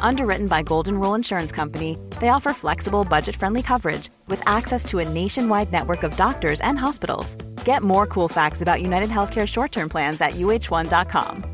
Underwritten 0.00 0.46
by 0.46 0.62
Golden 0.62 0.98
Rule 0.98 1.14
Insurance 1.14 1.52
Company, 1.52 1.96
they 2.20 2.28
offer 2.28 2.52
flexible, 2.52 3.04
budget 3.04 3.36
friendly 3.36 3.62
coverage 3.62 4.10
with 4.28 4.42
access 4.46 4.84
to 4.86 4.98
a 4.98 5.08
nationwide 5.08 5.72
network 5.72 6.02
of 6.02 6.16
doctors 6.16 6.60
and 6.60 6.78
hospitals. 6.78 7.36
Get 7.64 7.82
more 7.82 8.06
cool 8.06 8.28
facts 8.28 8.60
about 8.62 8.82
United 8.82 9.08
Healthcare 9.08 9.48
short 9.48 9.72
term 9.72 9.88
plans 9.88 10.20
at 10.20 10.32
uh1.com. 10.32 11.44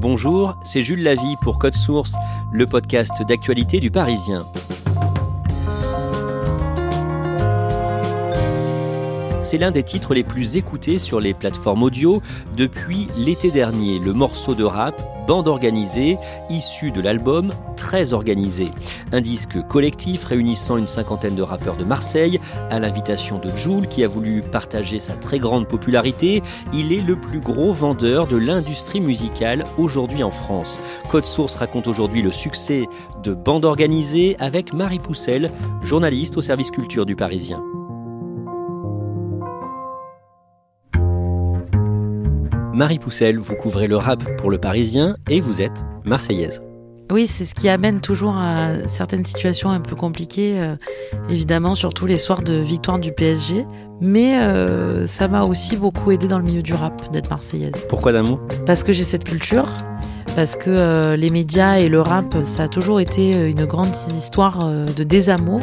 Bonjour, 0.00 0.56
c'est 0.64 0.80
Jules 0.80 1.02
Lavie 1.02 1.34
pour 1.42 1.58
Code 1.58 1.74
Source, 1.74 2.14
le 2.52 2.66
podcast 2.66 3.20
d'actualité 3.26 3.80
du 3.80 3.90
Parisien. 3.90 4.46
C'est 9.48 9.56
l'un 9.56 9.70
des 9.70 9.82
titres 9.82 10.12
les 10.12 10.24
plus 10.24 10.56
écoutés 10.56 10.98
sur 10.98 11.20
les 11.20 11.32
plateformes 11.32 11.82
audio 11.82 12.20
depuis 12.54 13.08
l'été 13.16 13.50
dernier. 13.50 13.98
Le 13.98 14.12
morceau 14.12 14.54
de 14.54 14.62
rap, 14.62 14.94
bande 15.26 15.48
organisée, 15.48 16.18
issu 16.50 16.90
de 16.90 17.00
l'album 17.00 17.54
Très 17.74 18.12
organisé. 18.12 18.68
Un 19.10 19.22
disque 19.22 19.66
collectif 19.66 20.24
réunissant 20.24 20.76
une 20.76 20.86
cinquantaine 20.86 21.34
de 21.34 21.40
rappeurs 21.40 21.78
de 21.78 21.84
Marseille 21.84 22.38
à 22.68 22.78
l'invitation 22.78 23.38
de 23.38 23.48
Joule 23.56 23.88
qui 23.88 24.04
a 24.04 24.06
voulu 24.06 24.42
partager 24.42 25.00
sa 25.00 25.14
très 25.14 25.38
grande 25.38 25.66
popularité. 25.66 26.42
Il 26.74 26.92
est 26.92 27.00
le 27.00 27.16
plus 27.16 27.40
gros 27.40 27.72
vendeur 27.72 28.26
de 28.26 28.36
l'industrie 28.36 29.00
musicale 29.00 29.64
aujourd'hui 29.78 30.22
en 30.22 30.30
France. 30.30 30.78
Code 31.10 31.24
Source 31.24 31.54
raconte 31.54 31.88
aujourd'hui 31.88 32.20
le 32.20 32.32
succès 32.32 32.86
de 33.22 33.32
Bande 33.32 33.64
organisée 33.64 34.36
avec 34.40 34.74
Marie 34.74 34.98
Poussel, 34.98 35.50
journaliste 35.80 36.36
au 36.36 36.42
service 36.42 36.70
culture 36.70 37.06
du 37.06 37.16
Parisien. 37.16 37.62
Marie 42.78 43.00
Poussel, 43.00 43.38
vous 43.38 43.56
couvrez 43.56 43.88
le 43.88 43.96
rap 43.96 44.22
pour 44.36 44.52
le 44.52 44.58
Parisien 44.58 45.16
et 45.28 45.40
vous 45.40 45.60
êtes 45.60 45.84
marseillaise. 46.04 46.62
Oui, 47.10 47.26
c'est 47.26 47.44
ce 47.44 47.52
qui 47.52 47.68
amène 47.68 48.00
toujours 48.00 48.36
à 48.36 48.86
certaines 48.86 49.24
situations 49.26 49.68
un 49.70 49.80
peu 49.80 49.96
compliquées, 49.96 50.60
euh, 50.60 50.76
évidemment, 51.28 51.74
surtout 51.74 52.06
les 52.06 52.18
soirs 52.18 52.40
de 52.40 52.52
victoire 52.52 53.00
du 53.00 53.10
PSG. 53.10 53.66
Mais 54.00 54.38
euh, 54.38 55.08
ça 55.08 55.26
m'a 55.26 55.42
aussi 55.42 55.76
beaucoup 55.76 56.12
aidé 56.12 56.28
dans 56.28 56.38
le 56.38 56.44
milieu 56.44 56.62
du 56.62 56.72
rap 56.72 57.10
d'être 57.10 57.30
marseillaise. 57.30 57.72
Pourquoi 57.88 58.12
d'amour 58.12 58.38
Parce 58.64 58.84
que 58.84 58.92
j'ai 58.92 59.02
cette 59.02 59.24
culture, 59.24 59.66
parce 60.36 60.54
que 60.54 60.70
euh, 60.70 61.16
les 61.16 61.30
médias 61.30 61.78
et 61.78 61.88
le 61.88 62.00
rap, 62.00 62.36
ça 62.44 62.62
a 62.62 62.68
toujours 62.68 63.00
été 63.00 63.48
une 63.50 63.64
grande 63.64 63.96
histoire 64.16 64.64
de 64.68 65.02
désamour. 65.02 65.62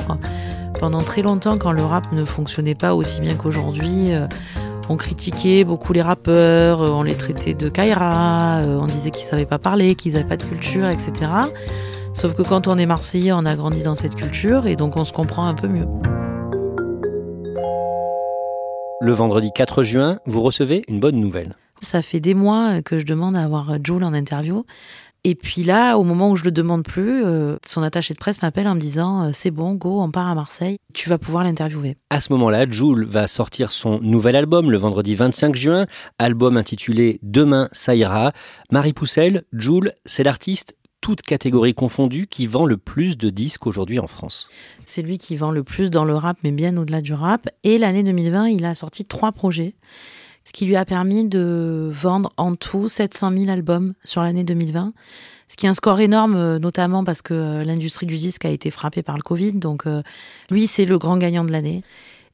Pendant 0.82 1.02
très 1.02 1.22
longtemps, 1.22 1.58
quand 1.58 1.72
le 1.72 1.86
rap 1.86 2.12
ne 2.12 2.26
fonctionnait 2.26 2.76
pas 2.76 2.94
aussi 2.94 3.22
bien 3.22 3.36
qu'aujourd'hui, 3.36 4.12
on 4.90 4.98
critiquait 4.98 5.64
beaucoup 5.64 5.94
les 5.94 6.02
rappeurs, 6.02 6.82
euh, 6.82 6.90
on 6.90 7.04
les 7.04 7.16
traitait 7.16 7.54
de 7.54 7.70
Kaira, 7.70 8.58
euh, 8.58 8.80
on 8.80 8.88
disait 8.88 9.12
qu'ils 9.12 9.26
savaient 9.26 9.46
pas 9.46 9.60
parler, 9.60 9.96
qu'ils 9.96 10.14
n'avaient 10.14 10.28
pas 10.28 10.38
de 10.38 10.44
culture, 10.44 10.88
etc. 10.88 11.12
Sauf 12.14 12.36
que 12.36 12.44
quand 12.44 12.68
on 12.68 12.78
est 12.78 12.86
Marseillais, 12.86 13.32
on 13.32 13.46
a 13.46 13.56
grandi 13.56 13.84
dans 13.84 13.96
cette 13.96 14.16
culture 14.16 14.68
et 14.68 14.76
donc 14.76 14.96
on 14.98 15.04
se 15.04 15.14
comprend 15.14 15.48
un 15.48 15.54
peu 15.54 15.68
mieux. 15.68 15.88
Le 19.02 19.12
vendredi 19.12 19.52
4 19.54 19.84
juin, 19.84 20.20
vous 20.26 20.42
recevez 20.42 20.84
une 20.88 21.00
bonne 21.00 21.20
nouvelle. 21.20 21.56
Ça 21.82 22.02
fait 22.02 22.22
des 22.22 22.34
mois 22.34 22.82
que 22.82 22.98
je 23.00 23.06
demande 23.06 23.36
à 23.36 23.44
avoir 23.44 23.76
Jules 23.84 24.04
en 24.04 24.14
interview 24.14 24.66
et 25.28 25.34
puis 25.34 25.64
là, 25.64 25.98
au 25.98 26.04
moment 26.04 26.30
où 26.30 26.36
je 26.36 26.44
le 26.44 26.52
demande 26.52 26.84
plus, 26.84 27.26
euh, 27.26 27.58
son 27.66 27.82
attaché 27.82 28.14
de 28.14 28.20
presse 28.20 28.44
m'appelle 28.44 28.68
en 28.68 28.76
me 28.76 28.80
disant 28.80 29.24
euh, 29.24 29.30
c'est 29.34 29.50
bon, 29.50 29.74
go, 29.74 30.00
on 30.00 30.12
part 30.12 30.28
à 30.28 30.36
Marseille, 30.36 30.78
tu 30.94 31.10
vas 31.10 31.18
pouvoir 31.18 31.44
l'interviewer. 31.44 31.98
À 32.12 32.20
ce 32.20 32.32
moment-là, 32.34 32.70
Jules 32.70 33.08
va 33.10 33.26
sortir 33.26 33.72
son 33.72 34.00
nouvel 34.02 34.36
album 34.36 34.70
le 34.70 34.78
vendredi 34.78 35.16
25 35.16 35.56
juin, 35.56 35.88
album 36.20 36.58
intitulé 36.58 37.20
Demain 37.24 37.70
ça 37.72 37.96
ira. 37.96 38.34
Marie 38.70 38.94
Poussel, 38.94 39.46
Jules, 39.52 39.94
c'est 40.06 40.24
l'artiste 40.24 40.76
toutes 41.02 41.22
catégories 41.22 41.76
confondues, 41.76 42.26
qui 42.26 42.48
vend 42.48 42.66
le 42.66 42.78
plus 42.78 43.16
de 43.16 43.30
disques 43.30 43.68
aujourd'hui 43.68 44.00
en 44.00 44.08
France. 44.08 44.50
C'est 44.86 45.04
lui 45.04 45.20
qui 45.20 45.36
vend 45.36 45.52
le 45.52 45.64
plus 45.64 45.92
dans 45.92 46.04
le 46.04 46.16
rap, 46.16 46.38
mais 46.44 46.52
bien 46.52 46.76
au-delà 46.78 47.02
du 47.02 47.14
rap. 47.14 47.48
Et 47.64 47.78
l'année 47.78 48.02
2020, 48.02 48.50
il 48.50 48.66
a 48.66 48.74
sorti 48.74 49.06
trois 49.06 49.32
projets 49.32 49.76
ce 50.46 50.54
qui 50.54 50.66
lui 50.66 50.76
a 50.76 50.86
permis 50.86 51.28
de 51.28 51.90
vendre 51.92 52.32
en 52.38 52.56
tout 52.56 52.88
700 52.88 53.32
000 53.36 53.50
albums 53.50 53.94
sur 54.04 54.22
l'année 54.22 54.44
2020, 54.44 54.92
ce 55.48 55.56
qui 55.56 55.66
est 55.66 55.70
un 55.70 55.74
score 55.74 56.00
énorme, 56.00 56.36
euh, 56.36 56.60
notamment 56.60 57.04
parce 57.04 57.22
que 57.22 57.34
euh, 57.34 57.64
l'industrie 57.64 58.06
du 58.06 58.16
disque 58.16 58.46
a 58.46 58.50
été 58.50 58.72
frappée 58.72 59.04
par 59.04 59.18
le 59.18 59.24
Covid. 59.24 59.54
Donc 59.54 59.88
euh, 59.88 60.02
lui, 60.52 60.68
c'est 60.68 60.86
le 60.86 60.98
grand 60.98 61.18
gagnant 61.18 61.44
de 61.44 61.52
l'année. 61.52 61.84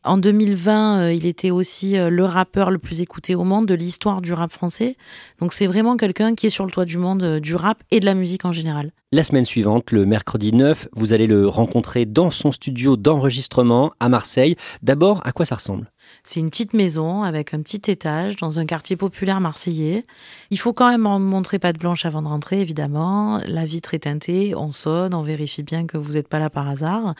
En 0.03 0.17
2020, 0.17 1.11
il 1.11 1.27
était 1.27 1.51
aussi 1.51 1.93
le 1.95 2.25
rappeur 2.25 2.71
le 2.71 2.79
plus 2.79 3.01
écouté 3.01 3.35
au 3.35 3.43
monde 3.43 3.67
de 3.67 3.75
l'histoire 3.75 4.21
du 4.21 4.33
rap 4.33 4.51
français. 4.51 4.97
Donc 5.39 5.53
c'est 5.53 5.67
vraiment 5.67 5.95
quelqu'un 5.95 6.33
qui 6.33 6.47
est 6.47 6.49
sur 6.49 6.65
le 6.65 6.71
toit 6.71 6.85
du 6.85 6.97
monde 6.97 7.37
du 7.39 7.53
rap 7.53 7.83
et 7.91 7.99
de 7.99 8.05
la 8.05 8.15
musique 8.15 8.43
en 8.43 8.51
général. 8.51 8.91
La 9.13 9.25
semaine 9.25 9.43
suivante, 9.43 9.91
le 9.91 10.05
mercredi 10.05 10.53
9, 10.53 10.87
vous 10.93 11.11
allez 11.11 11.27
le 11.27 11.45
rencontrer 11.45 12.05
dans 12.05 12.31
son 12.31 12.53
studio 12.53 12.95
d'enregistrement 12.95 13.91
à 13.99 14.07
Marseille. 14.07 14.55
D'abord, 14.83 15.19
à 15.25 15.33
quoi 15.33 15.43
ça 15.43 15.55
ressemble? 15.55 15.91
C'est 16.23 16.39
une 16.39 16.49
petite 16.49 16.73
maison 16.73 17.23
avec 17.23 17.53
un 17.53 17.61
petit 17.61 17.91
étage 17.91 18.37
dans 18.37 18.59
un 18.59 18.65
quartier 18.65 18.95
populaire 18.95 19.41
marseillais. 19.41 20.03
Il 20.49 20.57
faut 20.57 20.71
quand 20.71 20.89
même 20.89 21.01
montrer 21.01 21.59
pas 21.59 21.73
de 21.73 21.77
blanche 21.77 22.05
avant 22.05 22.21
de 22.21 22.29
rentrer, 22.29 22.61
évidemment. 22.61 23.41
La 23.45 23.65
vitre 23.65 23.95
est 23.95 24.03
teintée, 24.03 24.55
on 24.55 24.71
sonne, 24.71 25.13
on 25.13 25.23
vérifie 25.23 25.63
bien 25.63 25.87
que 25.87 25.97
vous 25.97 26.13
n'êtes 26.13 26.29
pas 26.29 26.39
là 26.39 26.49
par 26.49 26.69
hasard. 26.69 27.13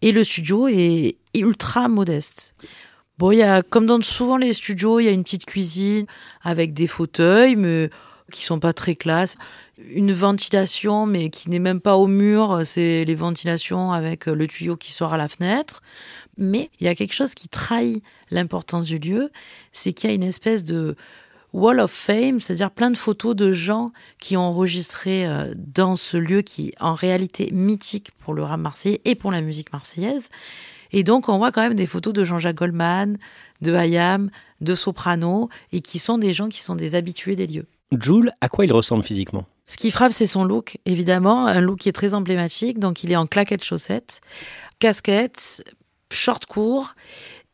Et 0.00 0.12
le 0.12 0.24
studio 0.24 0.68
est 0.68 1.16
ultra 1.34 1.88
modeste. 1.88 2.54
Bon, 3.18 3.30
il 3.30 3.40
y 3.40 3.42
a, 3.42 3.60
comme 3.60 3.84
dans 3.84 4.00
souvent 4.00 4.38
les 4.38 4.54
studios, 4.54 5.00
il 5.00 5.04
y 5.04 5.08
a 5.08 5.12
une 5.12 5.24
petite 5.24 5.44
cuisine 5.44 6.06
avec 6.40 6.72
des 6.72 6.86
fauteuils, 6.86 7.56
mais 7.56 7.90
qui 8.30 8.44
sont 8.44 8.58
pas 8.58 8.72
très 8.72 8.94
classe. 8.94 9.36
Une 9.90 10.12
ventilation, 10.12 11.06
mais 11.06 11.30
qui 11.30 11.50
n'est 11.50 11.58
même 11.58 11.80
pas 11.80 11.96
au 11.96 12.06
mur. 12.06 12.60
C'est 12.64 13.04
les 13.04 13.14
ventilations 13.14 13.92
avec 13.92 14.26
le 14.26 14.46
tuyau 14.46 14.76
qui 14.76 14.92
sort 14.92 15.14
à 15.14 15.16
la 15.16 15.28
fenêtre. 15.28 15.82
Mais 16.36 16.70
il 16.80 16.86
y 16.86 16.88
a 16.88 16.94
quelque 16.94 17.12
chose 17.12 17.34
qui 17.34 17.48
trahit 17.48 18.02
l'importance 18.30 18.86
du 18.86 18.98
lieu, 18.98 19.30
c'est 19.72 19.92
qu'il 19.92 20.08
y 20.08 20.12
a 20.12 20.14
une 20.14 20.22
espèce 20.22 20.64
de 20.64 20.96
Wall 21.52 21.80
of 21.80 21.90
Fame, 21.90 22.40
c'est-à-dire 22.40 22.70
plein 22.70 22.90
de 22.90 22.96
photos 22.96 23.34
de 23.34 23.52
gens 23.52 23.90
qui 24.18 24.36
ont 24.36 24.42
enregistré 24.42 25.26
euh, 25.26 25.52
dans 25.56 25.96
ce 25.96 26.16
lieu 26.16 26.42
qui 26.42 26.68
est 26.68 26.74
en 26.80 26.94
réalité 26.94 27.50
mythique 27.52 28.12
pour 28.18 28.34
le 28.34 28.42
rap 28.42 28.60
marseillais 28.60 29.00
et 29.04 29.14
pour 29.14 29.32
la 29.32 29.40
musique 29.40 29.72
marseillaise. 29.72 30.28
Et 30.92 31.02
donc, 31.02 31.28
on 31.28 31.38
voit 31.38 31.52
quand 31.52 31.62
même 31.62 31.74
des 31.74 31.86
photos 31.86 32.12
de 32.12 32.24
Jean-Jacques 32.24 32.56
Goldman, 32.56 33.16
de 33.60 33.74
Hayam, 33.74 34.30
de 34.60 34.74
Soprano, 34.74 35.48
et 35.72 35.80
qui 35.80 35.98
sont 35.98 36.18
des 36.18 36.32
gens 36.32 36.48
qui 36.48 36.60
sont 36.60 36.74
des 36.74 36.94
habitués 36.94 37.36
des 37.36 37.46
lieux. 37.46 37.66
Jules, 37.98 38.32
à 38.40 38.48
quoi 38.48 38.64
il 38.64 38.72
ressemble 38.72 39.02
physiquement? 39.02 39.46
Ce 39.66 39.76
qui 39.76 39.90
frappe, 39.90 40.12
c'est 40.12 40.26
son 40.26 40.44
look, 40.44 40.78
évidemment, 40.84 41.46
un 41.46 41.60
look 41.60 41.78
qui 41.78 41.88
est 41.88 41.92
très 41.92 42.14
emblématique. 42.14 42.78
Donc, 42.78 43.04
il 43.04 43.12
est 43.12 43.16
en 43.16 43.26
claquettes 43.26 43.64
chaussettes, 43.64 44.20
casquette, 44.80 45.62
short 46.12 46.46
court 46.46 46.94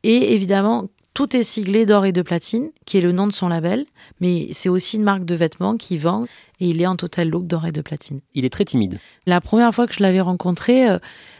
et 0.03 0.35
évidemment 0.35 0.89
Tout 1.17 1.35
est 1.35 1.45
siglé 1.45 1.87
d'or 1.87 2.05
et 2.05 2.13
de 2.13 2.21
platine, 2.21 2.69
qui 2.85 2.99
est 2.99 3.01
le 3.01 3.11
nom 3.11 3.27
de 3.27 3.33
son 3.33 3.49
label, 3.49 3.87
mais 4.21 4.49
c'est 4.53 4.69
aussi 4.69 4.99
une 4.99 5.03
marque 5.03 5.25
de 5.25 5.35
vêtements 5.35 5.79
qui 5.79 5.97
vend 5.97 6.27
et 6.61 6.69
il 6.69 6.83
est 6.83 6.87
en 6.87 6.95
total 6.95 7.31
look 7.31 7.47
d'or 7.47 7.65
et 7.65 7.73
de 7.73 7.81
platine. 7.81 8.21
Il 8.35 8.45
est 8.45 8.51
très 8.51 8.67
timide. 8.67 8.99
La 9.25 9.41
première 9.41 9.75
fois 9.75 9.87
que 9.87 9.95
je 9.95 10.03
l'avais 10.03 10.21
rencontré, 10.21 10.87
euh, 10.87 10.99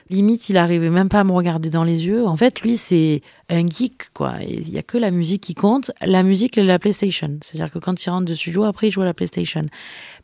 limite, 0.09 0.49
il 0.49 0.57
arrivait 0.57 0.89
même 0.89 1.11
pas 1.11 1.21
à 1.21 1.25
me 1.25 1.33
regarder 1.33 1.69
dans 1.69 1.85
les 1.85 2.07
yeux. 2.07 2.27
En 2.27 2.39
fait, 2.39 2.63
lui, 2.63 2.79
c'est 2.79 3.21
un 3.51 3.67
geek, 3.67 4.15
quoi. 4.15 4.37
Il 4.49 4.71
y 4.71 4.79
a 4.79 4.83
que 4.83 4.97
la 4.97 5.11
musique 5.11 5.43
qui 5.43 5.53
compte. 5.55 5.91
La 6.01 6.23
musique 6.23 6.57
et 6.57 6.63
la 6.65 6.79
PlayStation. 6.79 7.39
C'est-à-dire 7.43 7.71
que 7.71 7.79
quand 7.79 8.03
il 8.03 8.09
rentre 8.09 8.25
de 8.25 8.35
studio, 8.35 8.65
après, 8.65 8.89
il 8.89 8.91
joue 8.91 9.03
à 9.03 9.05
la 9.05 9.13
PlayStation. 9.13 9.67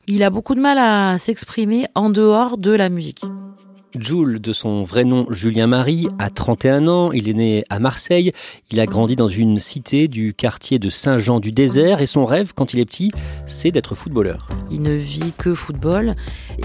Il 0.08 0.22
a 0.22 0.30
beaucoup 0.30 0.54
de 0.54 0.60
mal 0.60 0.78
à 0.78 1.18
s'exprimer 1.18 1.88
en 1.94 2.08
dehors 2.08 2.56
de 2.56 2.70
la 2.70 2.88
musique. 2.88 3.20
Jules, 3.98 4.40
de 4.40 4.52
son 4.52 4.82
vrai 4.82 5.04
nom 5.04 5.26
Julien 5.30 5.66
Marie, 5.66 6.08
a 6.18 6.30
31 6.30 6.88
ans, 6.88 7.12
il 7.12 7.28
est 7.28 7.34
né 7.34 7.64
à 7.70 7.78
Marseille, 7.78 8.32
il 8.70 8.80
a 8.80 8.86
grandi 8.86 9.16
dans 9.16 9.28
une 9.28 9.58
cité 9.58 10.08
du 10.08 10.34
quartier 10.34 10.78
de 10.78 10.90
Saint-Jean-du-Désert 10.90 12.00
et 12.00 12.06
son 12.06 12.24
rêve 12.24 12.52
quand 12.54 12.74
il 12.74 12.80
est 12.80 12.84
petit, 12.84 13.10
c'est 13.46 13.70
d'être 13.70 13.94
footballeur. 13.94 14.48
Il 14.70 14.82
ne 14.82 14.94
vit 14.94 15.32
que 15.36 15.54
football. 15.54 16.14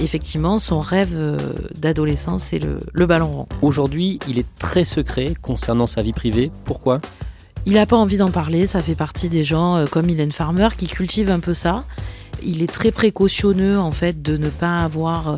Effectivement, 0.01 0.59
son 0.59 0.79
rêve 0.79 1.13
euh, 1.13 1.38
d'adolescence, 1.75 2.44
c'est 2.44 2.59
le, 2.59 2.79
le 2.94 3.06
ballon 3.06 3.27
rond. 3.27 3.47
Aujourd'hui, 3.62 4.19
il 4.27 4.39
est 4.39 4.45
très 4.57 4.85
secret 4.85 5.33
concernant 5.41 5.88
sa 5.88 6.01
vie 6.01 6.13
privée. 6.13 6.51
Pourquoi? 6.63 7.01
Il 7.65 7.74
n'a 7.74 7.85
pas 7.85 7.97
envie 7.97 8.15
d'en 8.15 8.31
parler, 8.31 8.65
ça 8.65 8.81
fait 8.81 8.95
partie 8.95 9.27
des 9.27 9.44
gens 9.44 9.75
euh, 9.75 9.85
comme 9.85 10.09
Hélène 10.09 10.31
Farmer 10.31 10.69
qui 10.77 10.88
cultivent 10.88 11.31
un 11.31 11.41
peu 11.41 11.53
ça. 11.53 11.83
Il 12.41 12.63
est 12.63 12.71
très 12.71 12.91
précautionneux 12.91 13.77
en 13.77 13.91
fait 13.91 14.21
de 14.21 14.38
ne 14.38 14.50
pas 14.50 14.79
avoir 14.79 15.27
euh, 15.27 15.38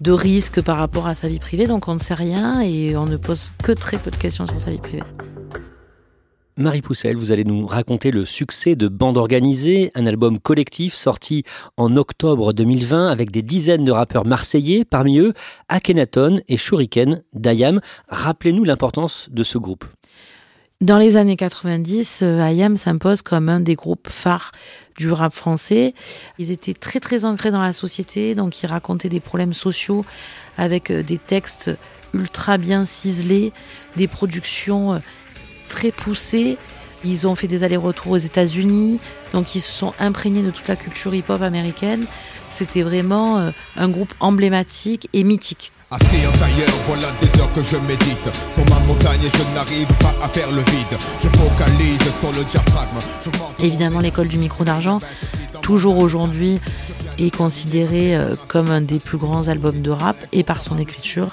de 0.00 0.12
risques 0.12 0.62
par 0.62 0.76
rapport 0.76 1.06
à 1.06 1.14
sa 1.14 1.28
vie 1.28 1.38
privée, 1.38 1.66
donc 1.66 1.88
on 1.88 1.94
ne 1.94 1.98
sait 1.98 2.14
rien 2.14 2.60
et 2.60 2.96
on 2.96 3.06
ne 3.06 3.16
pose 3.16 3.52
que 3.62 3.72
très 3.72 3.98
peu 3.98 4.10
de 4.10 4.16
questions 4.16 4.46
sur 4.46 4.60
sa 4.60 4.70
vie 4.70 4.78
privée. 4.78 5.02
Marie 6.56 6.82
Poussel, 6.82 7.16
vous 7.16 7.32
allez 7.32 7.44
nous 7.44 7.66
raconter 7.66 8.10
le 8.10 8.26
succès 8.26 8.76
de 8.76 8.86
Bande 8.88 9.16
Organisée, 9.16 9.90
un 9.94 10.04
album 10.04 10.38
collectif 10.38 10.94
sorti 10.94 11.42
en 11.78 11.96
octobre 11.96 12.52
2020 12.52 13.08
avec 13.08 13.30
des 13.30 13.40
dizaines 13.40 13.84
de 13.84 13.92
rappeurs 13.92 14.26
marseillais, 14.26 14.84
parmi 14.84 15.20
eux 15.20 15.32
Akhenaton 15.70 16.40
et 16.48 16.58
Shuriken 16.58 17.22
d'Ayam. 17.32 17.80
Rappelez-nous 18.08 18.64
l'importance 18.64 19.28
de 19.30 19.42
ce 19.42 19.56
groupe. 19.56 19.86
Dans 20.80 20.96
les 20.96 21.18
années 21.18 21.36
90, 21.36 22.20
euh, 22.22 22.40
Ayam 22.40 22.74
s'impose 22.74 23.20
comme 23.20 23.50
un 23.50 23.60
des 23.60 23.74
groupes 23.74 24.08
phares 24.08 24.50
du 24.96 25.12
rap 25.12 25.34
français. 25.34 25.92
Ils 26.38 26.52
étaient 26.52 26.72
très 26.72 27.00
très 27.00 27.26
ancrés 27.26 27.50
dans 27.50 27.60
la 27.60 27.74
société, 27.74 28.34
donc 28.34 28.62
ils 28.62 28.66
racontaient 28.66 29.10
des 29.10 29.20
problèmes 29.20 29.52
sociaux 29.52 30.06
avec 30.56 30.90
euh, 30.90 31.02
des 31.02 31.18
textes 31.18 31.70
ultra 32.14 32.56
bien 32.56 32.86
ciselés, 32.86 33.52
des 33.96 34.08
productions 34.08 34.94
euh, 34.94 34.98
très 35.68 35.90
poussées. 35.90 36.56
Ils 37.04 37.28
ont 37.28 37.34
fait 37.34 37.46
des 37.46 37.62
allers-retours 37.62 38.12
aux 38.12 38.16
États-Unis, 38.16 39.00
donc 39.34 39.54
ils 39.54 39.60
se 39.60 39.72
sont 39.72 39.92
imprégnés 39.98 40.42
de 40.42 40.50
toute 40.50 40.68
la 40.68 40.76
culture 40.76 41.14
hip-hop 41.14 41.42
américaine. 41.42 42.06
C'était 42.48 42.82
vraiment 42.82 43.50
un 43.76 43.88
groupe 43.88 44.12
emblématique 44.20 45.08
et 45.12 45.24
mythique. 45.24 45.72
Assis 45.92 46.24
en 46.24 46.30
tailleur, 46.38 46.70
voilà 46.86 47.08
des 47.20 47.40
heures 47.40 47.52
que 47.52 47.64
je 47.64 47.76
médite. 47.76 48.30
Sur 48.54 48.64
ma 48.66 48.78
montagne 48.86 49.18
et 49.24 49.36
je 49.36 49.54
n'arrive 49.54 49.88
pas 49.98 50.14
à 50.22 50.28
faire 50.28 50.52
le 50.52 50.62
vide. 50.62 50.96
Je 51.20 51.28
focalise 51.28 51.98
sur 52.20 52.30
le 52.30 52.44
diaphragme. 52.44 52.98
Évidemment 53.58 53.98
l'école 53.98 54.28
du 54.28 54.38
micro 54.38 54.62
d'argent, 54.62 55.00
toujours 55.62 55.98
aujourd'hui, 55.98 56.60
est 57.18 57.34
considérée 57.34 58.14
euh, 58.14 58.36
comme 58.46 58.70
un 58.70 58.82
des 58.82 59.00
plus 59.00 59.18
grands 59.18 59.48
albums 59.48 59.82
de 59.82 59.90
rap 59.90 60.16
et 60.30 60.44
par 60.44 60.62
son 60.62 60.78
écriture 60.78 61.30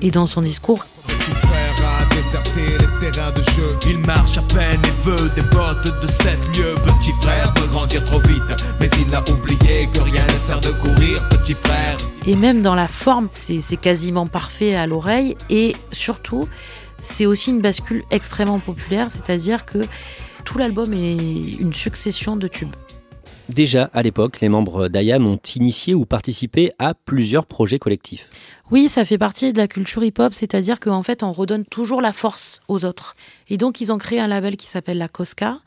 et 0.00 0.10
dans 0.10 0.24
son 0.24 0.40
discours. 0.40 0.86
Petit 1.06 1.32
frère 1.32 1.74
a 2.00 2.14
déserté 2.14 2.60
les 2.78 3.10
terrains 3.12 3.32
de 3.32 3.42
jeu. 3.42 3.78
Il 3.86 3.98
marche 3.98 4.38
à 4.38 4.42
peine 4.42 4.80
et 4.82 5.08
veut 5.08 5.30
des 5.36 5.42
bottes 5.42 6.00
de 6.00 6.06
7 6.06 6.38
lieues. 6.56 6.74
Petit 6.86 7.12
frère 7.20 7.52
veut 7.56 7.66
grandir 7.66 8.04
trop 8.06 8.20
vite 8.20 8.40
Mais 8.80 8.88
il 8.98 9.14
a 9.14 9.20
oublié 9.30 9.88
que 9.92 10.00
rien 10.00 10.24
ne 10.26 10.38
sert 10.38 10.60
de 10.60 10.70
courir. 10.70 11.22
Petit 11.28 11.54
frère 11.54 11.89
Et 12.30 12.36
même 12.36 12.62
dans 12.62 12.76
la 12.76 12.86
forme, 12.86 13.26
c'est 13.32 13.76
quasiment 13.76 14.28
parfait 14.28 14.76
à 14.76 14.86
l'oreille. 14.86 15.36
Et 15.50 15.74
surtout, 15.90 16.46
c'est 17.02 17.26
aussi 17.26 17.50
une 17.50 17.60
bascule 17.60 18.04
extrêmement 18.12 18.60
populaire, 18.60 19.10
c'est-à-dire 19.10 19.66
que 19.66 19.78
tout 20.44 20.56
l'album 20.56 20.92
est 20.92 21.56
une 21.58 21.74
succession 21.74 22.36
de 22.36 22.46
tubes. 22.46 22.76
Déjà, 23.48 23.90
à 23.94 24.04
l'époque, 24.04 24.38
les 24.40 24.48
membres 24.48 24.86
d'Ayam 24.86 25.26
ont 25.26 25.40
initié 25.56 25.92
ou 25.92 26.06
participé 26.06 26.70
à 26.78 26.94
plusieurs 26.94 27.46
projets 27.46 27.80
collectifs. 27.80 28.30
Oui, 28.70 28.88
ça 28.88 29.04
fait 29.04 29.18
partie 29.18 29.52
de 29.52 29.58
la 29.58 29.66
culture 29.66 30.04
hip-hop, 30.04 30.32
c'est-à-dire 30.32 30.78
qu'en 30.78 31.02
fait, 31.02 31.24
on 31.24 31.32
redonne 31.32 31.64
toujours 31.64 32.00
la 32.00 32.12
force 32.12 32.60
aux 32.68 32.84
autres. 32.84 33.16
Et 33.48 33.56
donc, 33.56 33.80
ils 33.80 33.92
ont 33.92 33.98
créé 33.98 34.20
un 34.20 34.28
label 34.28 34.56
qui 34.56 34.68
s'appelle 34.68 34.98
la 34.98 35.08
Cosca. 35.08 35.58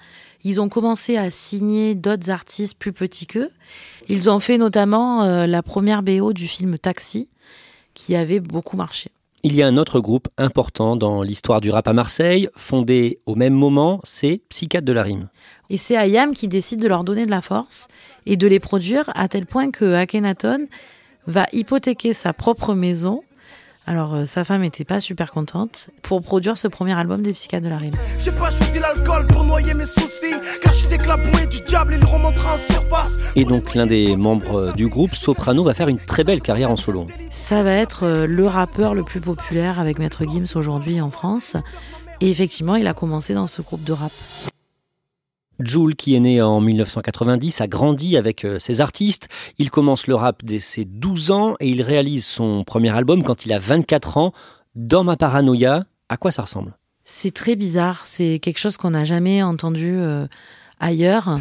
Ils 0.44 0.60
ont 0.60 0.70
commencé 0.70 1.18
à 1.18 1.32
signer 1.32 1.96
d'autres 1.96 2.30
artistes 2.30 2.78
plus 2.78 2.94
petits 2.94 3.28
qu'eux. 3.28 3.50
Ils 4.10 4.30
ont 4.30 4.40
fait 4.40 4.58
notamment 4.58 5.24
euh, 5.24 5.48
la 5.48 5.64
première 5.64 6.04
BO 6.04 6.34
du 6.34 6.48
film 6.48 6.78
Taxi, 6.78 7.30
qui 7.94 8.16
avait 8.16 8.40
beaucoup 8.40 8.76
marché. 8.76 9.12
Il 9.46 9.56
y 9.56 9.62
a 9.62 9.68
un 9.68 9.76
autre 9.76 10.00
groupe 10.00 10.30
important 10.38 10.96
dans 10.96 11.22
l'histoire 11.22 11.60
du 11.60 11.70
rap 11.70 11.88
à 11.90 11.94
Marseille, 11.94 12.48
fondé 12.56 13.20
au 13.26 13.36
même 13.36 13.54
moment, 13.54 14.00
c'est 14.06 14.42
Psychiatre 14.48 14.86
de 14.86 14.94
la 14.94 15.04
Rime. 15.04 15.28
Et 15.70 15.78
c'est 15.78 15.98
Ayam 15.98 16.34
qui 16.34 16.48
décide 16.48 16.80
de 16.80 16.88
leur 16.88 17.04
donner 17.04 17.26
de 17.26 17.32
la 17.32 17.42
force 17.42 17.90
et 18.26 18.38
de 18.38 18.48
les 18.48 18.62
produire 18.62 19.10
à 19.16 19.28
tel 19.28 19.46
point 19.46 19.70
que 19.70 19.96
Akhenaton 19.96 20.68
va 21.28 21.46
hypothéquer 21.52 22.14
sa 22.14 22.32
propre 22.32 22.74
maison. 22.74 23.22
Alors 23.86 24.16
euh, 24.16 24.26
sa 24.26 24.46
femme 24.46 24.62
n'était 24.62 24.86
pas 24.86 25.02
super 25.02 25.32
contente 25.32 25.90
pour 26.04 26.22
produire 26.22 26.58
ce 26.58 26.70
premier 26.70 26.94
album 26.94 27.22
des 27.22 27.34
Psychiatres 27.34 27.66
de 27.66 27.70
la 27.70 27.78
Rime. 27.78 27.96
J'ai 28.18 28.32
pas 28.32 28.50
choisi 28.50 28.80
l'alcool 28.80 29.28
pour 29.28 29.44
noyer 29.44 29.74
mes 29.74 29.86
soucis. 29.86 30.34
Car 30.62 30.74
je 30.74 30.86
sais 30.86 30.98
que 30.98 31.08
la 31.08 31.18
bouée 31.18 31.46
du 31.48 31.60
diable, 31.62 31.96
il 32.00 32.06
remontera 32.06 32.54
en 32.54 32.58
surface. 32.58 33.32
Et 33.36 33.44
donc 33.44 33.76
l'un 33.76 33.86
des 33.86 34.16
membres 34.16 34.74
du 34.74 34.88
groupe, 34.88 35.16
Soprano, 35.16 35.64
va 35.64 35.74
faire 35.74 35.90
une 35.90 36.00
très 36.00 36.24
belle 36.24 36.42
carrière 36.42 36.72
en 36.72 36.78
solo. 36.78 37.08
Ça 37.30 37.62
va 37.64 37.74
être 37.74 38.06
euh, 38.06 38.26
le 38.26 38.48
rappeur 38.48 38.94
le 38.94 39.04
plus 39.04 39.20
populaire 39.20 39.80
avec 39.82 40.00
Maître 40.00 40.24
Gims 40.26 40.56
aujourd'hui 40.56 41.02
en 41.02 41.12
France. 41.12 41.58
Et 42.22 42.30
effectivement, 42.30 42.76
il 42.78 42.88
a 42.88 42.94
commencé 42.94 43.34
dans 43.34 43.48
ce 43.48 43.62
groupe 43.62 43.84
de 43.84 43.92
rap. 43.92 44.12
Jules, 45.60 45.96
qui 45.96 46.16
est 46.16 46.20
né 46.20 46.42
en 46.42 46.60
1990, 46.60 47.62
a 47.62 47.68
grandi 47.68 48.18
avec 48.18 48.46
euh, 48.46 48.60
ses 48.60 48.82
artistes. 48.82 49.28
Il 49.58 49.70
commence 49.70 50.08
le 50.08 50.16
rap 50.16 50.44
dès 50.44 50.60
ses 50.60 50.86
12 50.86 51.32
ans 51.32 51.56
et 51.60 51.70
il 51.70 51.82
réalise 51.82 52.26
son 52.26 52.64
premier 52.64 52.90
album 52.90 53.24
quand 53.24 53.46
il 53.46 53.54
a 53.54 53.60
24 53.60 54.18
ans. 54.18 54.34
Dans 54.76 55.04
ma 55.04 55.18
paranoïa, 55.18 55.86
à 56.10 56.18
quoi 56.18 56.32
ça 56.32 56.42
ressemble? 56.42 56.78
C'est 57.04 57.34
très 57.34 57.56
bizarre, 57.56 58.04
c'est 58.06 58.40
quelque 58.40 58.60
chose 58.60 58.78
qu'on 58.78 58.92
n'a 58.92 59.04
jamais 59.04 59.44
entendu 59.44 59.94
euh, 59.94 60.26
ailleurs. 60.80 61.38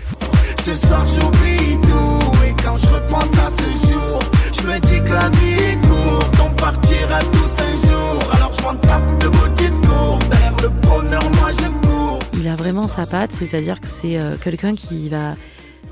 Ce 0.65 0.73
soir, 0.73 1.07
j'oublie 1.07 1.79
tout. 1.83 2.45
Et 2.47 2.55
quand 2.63 2.77
je 2.77 2.87
repense 2.89 3.39
à 3.39 3.51
ce 3.51 3.89
jour, 3.89 4.19
je 4.53 4.67
me 4.67 4.79
dis 4.81 5.03
que 5.03 5.13
la 5.13 5.29
vie 5.31 5.63
est 5.63 5.81
courte. 5.87 6.37
On 6.45 6.51
partira 6.55 7.21
tous 7.21 7.63
un 7.63 7.89
jour. 7.89 8.33
Alors 8.35 8.53
je 8.53 8.63
m'en 8.63 8.75
tape 8.77 9.21
de 9.21 9.27
vos 9.29 9.49
discours. 9.49 10.19
Derrière 10.31 10.57
le 10.63 10.69
bonheur, 10.69 11.31
moi 11.41 11.51
je 11.53 11.69
cours. 11.87 11.92
Il 12.35 12.49
a 12.49 12.55
vraiment 12.55 12.89
sa 12.89 13.07
patte, 13.07 13.33
c'est-à-dire 13.33 13.81
que 13.81 13.87
c'est 13.87 14.19
euh, 14.19 14.37
quelqu'un 14.37 14.75
qui 14.75 15.09
va 15.09 15.37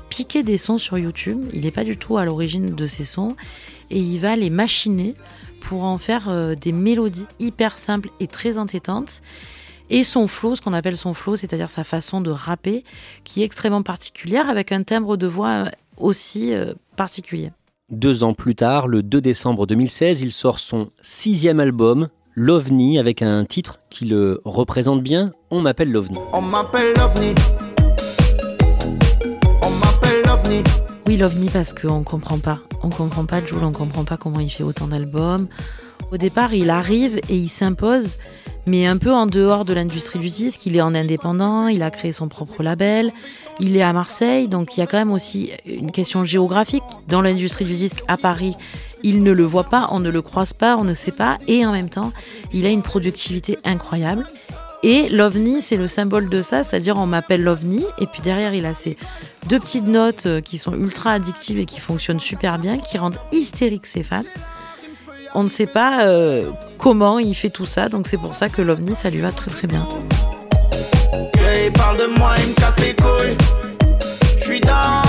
piquer 0.09 0.43
des 0.43 0.57
sons 0.57 0.77
sur 0.77 0.97
YouTube. 0.97 1.45
Il 1.53 1.61
n'est 1.61 1.71
pas 1.71 1.83
du 1.83 1.97
tout 1.97 2.17
à 2.17 2.25
l'origine 2.25 2.75
de 2.75 2.85
ces 2.85 3.05
sons 3.05 3.35
et 3.89 3.99
il 3.99 4.19
va 4.19 4.35
les 4.35 4.49
machiner 4.49 5.15
pour 5.61 5.83
en 5.83 5.97
faire 5.97 6.29
euh, 6.29 6.55
des 6.55 6.71
mélodies 6.71 7.27
hyper 7.39 7.77
simples 7.77 8.09
et 8.19 8.27
très 8.27 8.57
entêtantes. 8.57 9.21
Et 9.89 10.03
son 10.03 10.27
flow, 10.27 10.55
ce 10.55 10.61
qu'on 10.61 10.73
appelle 10.73 10.97
son 10.97 11.13
flow, 11.13 11.35
c'est-à-dire 11.35 11.69
sa 11.69 11.83
façon 11.83 12.21
de 12.21 12.31
rapper, 12.31 12.83
qui 13.23 13.41
est 13.41 13.45
extrêmement 13.45 13.83
particulière, 13.83 14.49
avec 14.49 14.71
un 14.71 14.83
timbre 14.83 15.17
de 15.17 15.27
voix 15.27 15.49
euh, 15.49 15.69
aussi 15.97 16.53
particulier. 16.95 17.51
Deux 17.91 18.23
ans 18.23 18.33
plus 18.33 18.55
tard, 18.55 18.87
le 18.87 19.03
2 19.03 19.19
décembre 19.19 19.67
2016, 19.67 20.21
il 20.21 20.31
sort 20.31 20.59
son 20.59 20.89
sixième 21.01 21.59
album, 21.59 22.07
L'OVNI, 22.33 22.97
avec 22.97 23.21
un 23.21 23.43
titre 23.43 23.79
qui 23.89 24.05
le 24.05 24.39
représente 24.45 25.03
bien, 25.03 25.33
On 25.49 25.59
m'appelle 25.59 25.91
l'OVNI. 25.91 26.17
On 26.31 26.39
m'appelle 26.39 26.93
l'OVNI. 26.97 27.35
On 29.61 29.69
m'appelle 29.69 30.21
l'OVNI. 30.25 30.63
Oui, 31.07 31.17
l'OVNI, 31.17 31.49
parce 31.49 31.73
qu'on 31.73 32.03
comprend 32.03 32.39
pas. 32.39 32.59
On 32.83 32.89
comprend 32.89 33.25
pas 33.25 33.45
Jules, 33.45 33.65
on 33.65 33.73
comprend 33.73 34.05
pas 34.05 34.15
comment 34.15 34.39
il 34.39 34.49
fait 34.49 34.63
autant 34.63 34.87
d'albums. 34.87 35.49
Au 36.13 36.17
départ, 36.17 36.53
il 36.53 36.69
arrive 36.69 37.17
et 37.27 37.35
il 37.35 37.49
s'impose, 37.49 38.17
mais 38.65 38.85
un 38.85 38.97
peu 38.97 39.11
en 39.11 39.25
dehors 39.25 39.65
de 39.65 39.73
l'industrie 39.73 40.19
du 40.19 40.29
disque. 40.29 40.65
Il 40.65 40.77
est 40.77 40.81
en 40.81 40.95
indépendant, 40.95 41.67
il 41.67 41.83
a 41.83 41.91
créé 41.91 42.13
son 42.13 42.29
propre 42.29 42.63
label, 42.63 43.11
il 43.59 43.75
est 43.75 43.81
à 43.81 43.91
Marseille, 43.91 44.47
donc 44.47 44.77
il 44.77 44.79
y 44.79 44.83
a 44.83 44.87
quand 44.87 44.97
même 44.97 45.11
aussi 45.11 45.51
une 45.65 45.91
question 45.91 46.23
géographique. 46.23 46.83
Dans 47.09 47.21
l'industrie 47.21 47.65
du 47.65 47.73
disque, 47.73 48.03
à 48.07 48.15
Paris, 48.15 48.55
il 49.03 49.23
ne 49.23 49.31
le 49.31 49.43
voit 49.43 49.65
pas, 49.65 49.87
on 49.91 49.99
ne 49.99 50.09
le 50.09 50.21
croise 50.21 50.53
pas, 50.53 50.77
on 50.77 50.83
ne 50.83 50.93
sait 50.93 51.11
pas, 51.11 51.37
et 51.47 51.65
en 51.65 51.71
même 51.71 51.89
temps, 51.89 52.11
il 52.53 52.65
a 52.65 52.69
une 52.69 52.81
productivité 52.81 53.57
incroyable. 53.63 54.25
Et 54.83 55.09
l'OVNI, 55.09 55.61
c'est 55.61 55.77
le 55.77 55.87
symbole 55.87 56.29
de 56.29 56.41
ça, 56.41 56.63
c'est-à-dire 56.63 56.97
on 56.97 57.05
m'appelle 57.05 57.43
l'OVNI, 57.43 57.85
et 57.99 58.07
puis 58.07 58.21
derrière, 58.21 58.53
il 58.53 58.65
a 58.65 58.73
ces 58.73 58.97
deux 59.47 59.59
petites 59.59 59.87
notes 59.87 60.25
euh, 60.25 60.41
qui 60.41 60.57
sont 60.57 60.73
ultra 60.73 61.11
addictives 61.11 61.59
et 61.59 61.65
qui 61.65 61.79
fonctionnent 61.79 62.19
super 62.19 62.57
bien, 62.57 62.77
qui 62.77 62.97
rendent 62.97 63.19
hystériques 63.31 63.85
ses 63.85 64.03
fans. 64.03 64.23
On 65.35 65.43
ne 65.43 65.49
sait 65.49 65.67
pas 65.67 66.07
euh, 66.07 66.51
comment 66.77 67.19
il 67.19 67.35
fait 67.35 67.49
tout 67.49 67.65
ça, 67.65 67.89
donc 67.89 68.07
c'est 68.07 68.17
pour 68.17 68.35
ça 68.35 68.49
que 68.49 68.61
l'OVNI, 68.61 68.95
ça 68.95 69.09
lui 69.09 69.21
va 69.21 69.31
très 69.31 69.51
très 69.51 69.67
bien. 69.67 69.87
Parle 71.73 71.97
de 71.97 72.19
moi, 72.19 72.33
il 72.37 72.49
me 72.49 72.53
casse 72.53 72.79
les 72.79 72.95
couilles. 72.95 73.37
Je 74.37 74.43
suis 74.43 74.59
dans 74.61 75.01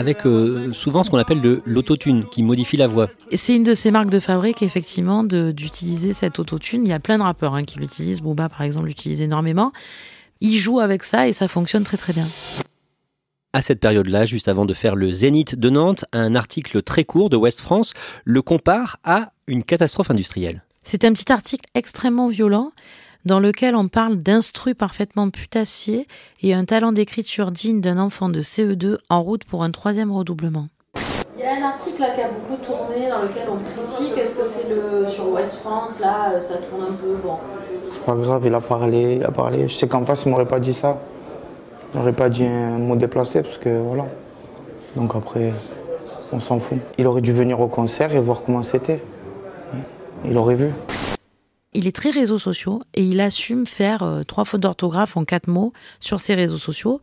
Avec 0.00 0.24
euh, 0.24 0.72
souvent 0.72 1.04
ce 1.04 1.10
qu'on 1.10 1.18
appelle 1.18 1.42
de 1.42 1.60
l'autotune 1.66 2.24
qui 2.24 2.42
modifie 2.42 2.78
la 2.78 2.86
voix. 2.86 3.10
C'est 3.34 3.54
une 3.54 3.64
de 3.64 3.74
ces 3.74 3.90
marques 3.90 4.08
de 4.08 4.18
fabrique, 4.18 4.62
effectivement, 4.62 5.24
d'utiliser 5.24 6.14
cette 6.14 6.38
autotune. 6.38 6.86
Il 6.86 6.88
y 6.88 6.94
a 6.94 6.98
plein 6.98 7.18
de 7.18 7.22
rappeurs 7.22 7.54
hein, 7.54 7.64
qui 7.64 7.78
l'utilisent. 7.78 8.22
Booba, 8.22 8.48
par 8.48 8.62
exemple, 8.62 8.86
l'utilise 8.86 9.20
énormément. 9.20 9.72
Il 10.40 10.56
joue 10.56 10.80
avec 10.80 11.02
ça 11.02 11.28
et 11.28 11.34
ça 11.34 11.48
fonctionne 11.48 11.84
très 11.84 11.98
très 11.98 12.14
bien. 12.14 12.26
À 13.52 13.60
cette 13.60 13.80
période-là, 13.80 14.24
juste 14.24 14.48
avant 14.48 14.64
de 14.64 14.72
faire 14.72 14.96
le 14.96 15.12
Zénith 15.12 15.54
de 15.60 15.68
Nantes, 15.68 16.06
un 16.14 16.34
article 16.34 16.80
très 16.80 17.04
court 17.04 17.28
de 17.28 17.36
West 17.36 17.60
France 17.60 17.92
le 18.24 18.40
compare 18.40 18.96
à 19.04 19.32
une 19.48 19.64
catastrophe 19.64 20.10
industrielle. 20.10 20.64
C'est 20.82 21.04
un 21.04 21.12
petit 21.12 21.30
article 21.30 21.66
extrêmement 21.74 22.28
violent 22.28 22.72
dans 23.24 23.40
lequel 23.40 23.76
on 23.76 23.88
parle 23.88 24.18
d'instru 24.18 24.74
parfaitement 24.74 25.30
putassier 25.30 26.06
et 26.42 26.54
un 26.54 26.64
talent 26.64 26.92
d'écriture 26.92 27.50
digne 27.50 27.80
d'un 27.80 27.98
enfant 27.98 28.28
de 28.28 28.42
CE2 28.42 28.98
en 29.08 29.22
route 29.22 29.44
pour 29.44 29.64
un 29.64 29.70
troisième 29.70 30.12
redoublement. 30.12 30.68
Il 31.36 31.44
y 31.44 31.46
a 31.46 31.54
un 31.56 31.68
article 31.70 32.00
là 32.00 32.10
qui 32.10 32.20
a 32.20 32.28
beaucoup 32.28 32.62
tourné 32.62 33.08
dans 33.08 33.22
lequel 33.22 33.44
on 33.50 33.56
critique. 33.56 34.18
Est-ce 34.18 34.34
que 34.34 34.44
c'est 34.44 34.68
le 34.68 35.06
sur 35.08 35.30
West 35.32 35.56
France 35.56 35.98
là 35.98 36.38
Ça 36.40 36.56
tourne 36.56 36.82
un 36.82 36.92
peu 36.92 37.16
bon. 37.16 37.38
C'est 37.90 38.04
pas 38.04 38.14
grave, 38.14 38.42
il 38.44 38.54
a 38.54 38.60
parlé, 38.60 39.16
il 39.16 39.24
a 39.24 39.30
parlé. 39.30 39.68
Je 39.68 39.74
sais 39.74 39.88
qu'en 39.88 40.04
face, 40.04 40.24
il 40.26 40.30
m'aurait 40.30 40.48
pas 40.48 40.60
dit 40.60 40.74
ça. 40.74 40.98
Il 41.92 41.98
n'aurait 41.98 42.12
pas 42.12 42.28
dit 42.28 42.44
un 42.44 42.78
mot 42.78 42.94
déplacé 42.94 43.42
parce 43.42 43.58
que 43.58 43.80
voilà. 43.80 44.06
Donc 44.96 45.14
après, 45.14 45.52
on 46.32 46.40
s'en 46.40 46.58
fout. 46.58 46.78
Il 46.98 47.06
aurait 47.06 47.22
dû 47.22 47.32
venir 47.32 47.60
au 47.60 47.68
concert 47.68 48.14
et 48.14 48.20
voir 48.20 48.42
comment 48.44 48.62
c'était. 48.62 49.02
Il 50.26 50.36
aurait 50.36 50.56
vu. 50.56 50.70
Il 51.72 51.86
est 51.86 51.94
très 51.94 52.10
réseaux 52.10 52.38
sociaux 52.38 52.82
et 52.94 53.04
il 53.04 53.20
assume 53.20 53.64
faire 53.64 54.02
euh, 54.02 54.24
trois 54.24 54.44
fautes 54.44 54.62
d'orthographe 54.62 55.16
en 55.16 55.24
quatre 55.24 55.46
mots 55.46 55.72
sur 56.00 56.18
ses 56.18 56.34
réseaux 56.34 56.58
sociaux. 56.58 57.00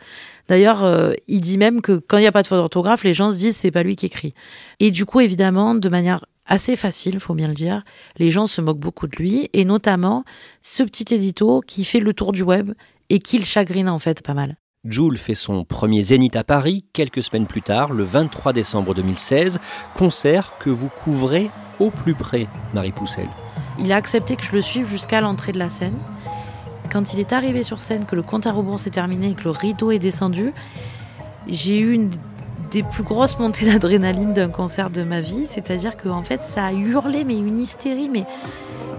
D'ailleurs, 0.49 0.83
euh, 0.83 1.13
il 1.29 1.39
dit 1.39 1.57
même 1.57 1.79
que 1.79 1.93
quand 1.93 2.17
il 2.17 2.21
n'y 2.21 2.27
a 2.27 2.33
pas 2.33 2.41
de 2.41 2.47
faute 2.47 2.57
d'orthographe, 2.57 3.05
les 3.05 3.13
gens 3.13 3.31
se 3.31 3.37
disent 3.37 3.55
c'est 3.55 3.71
pas 3.71 3.83
lui 3.83 3.95
qui 3.95 4.07
écrit. 4.07 4.33
Et 4.81 4.91
du 4.91 5.05
coup, 5.05 5.21
évidemment, 5.21 5.73
de 5.73 5.87
manière 5.87 6.25
assez 6.45 6.75
facile, 6.75 7.21
faut 7.21 7.33
bien 7.33 7.47
le 7.47 7.53
dire, 7.53 7.83
les 8.17 8.29
gens 8.29 8.45
se 8.45 8.59
moquent 8.59 8.79
beaucoup 8.79 9.07
de 9.07 9.15
lui 9.15 9.49
et 9.53 9.63
notamment 9.63 10.25
ce 10.61 10.83
petit 10.83 11.13
édito 11.13 11.61
qui 11.65 11.85
fait 11.85 11.99
le 12.01 12.13
tour 12.13 12.33
du 12.33 12.43
web 12.43 12.73
et 13.09 13.19
qui 13.19 13.39
le 13.39 13.45
chagrine 13.45 13.87
en 13.87 13.99
fait 13.99 14.21
pas 14.21 14.33
mal. 14.33 14.57
Joule 14.83 15.17
fait 15.17 15.35
son 15.35 15.63
premier 15.63 16.03
Zénith 16.03 16.35
à 16.35 16.43
Paris 16.43 16.85
quelques 16.93 17.23
semaines 17.23 17.47
plus 17.47 17.61
tard, 17.61 17.93
le 17.93 18.03
23 18.03 18.53
décembre 18.53 18.93
2016, 18.93 19.59
concert 19.95 20.57
que 20.59 20.69
vous 20.69 20.89
couvrez 20.89 21.49
au 21.79 21.89
plus 21.89 22.15
près, 22.15 22.47
Marie 22.73 22.91
Poussel. 22.91 23.27
Il 23.79 23.91
a 23.91 23.95
accepté 23.95 24.35
que 24.35 24.43
je 24.43 24.51
le 24.51 24.61
suive 24.61 24.89
jusqu'à 24.89 25.21
l'entrée 25.21 25.51
de 25.51 25.59
la 25.59 25.69
scène. 25.69 25.97
Quand 26.91 27.13
il 27.13 27.19
est 27.19 27.33
arrivé 27.33 27.63
sur 27.63 27.81
scène, 27.81 28.05
que 28.05 28.15
le 28.15 28.23
compte 28.23 28.47
à 28.47 28.51
rebours 28.51 28.79
s'est 28.79 28.89
terminé 28.89 29.29
et 29.29 29.33
que 29.33 29.43
le 29.43 29.51
rideau 29.51 29.91
est 29.91 29.99
descendu, 29.99 30.53
j'ai 31.47 31.79
eu 31.79 31.93
une 31.93 32.09
des 32.71 32.83
plus 32.83 33.03
grosses 33.03 33.39
montées 33.39 33.65
d'adrénaline 33.65 34.33
d'un 34.33 34.49
concert 34.49 34.89
de 34.89 35.03
ma 35.03 35.19
vie. 35.19 35.45
C'est-à-dire 35.47 35.97
que 35.97 36.09
en 36.09 36.23
fait, 36.23 36.41
ça 36.41 36.65
a 36.65 36.73
hurlé, 36.73 37.23
mais 37.23 37.37
une 37.37 37.59
hystérie, 37.59 38.09
mais, 38.09 38.25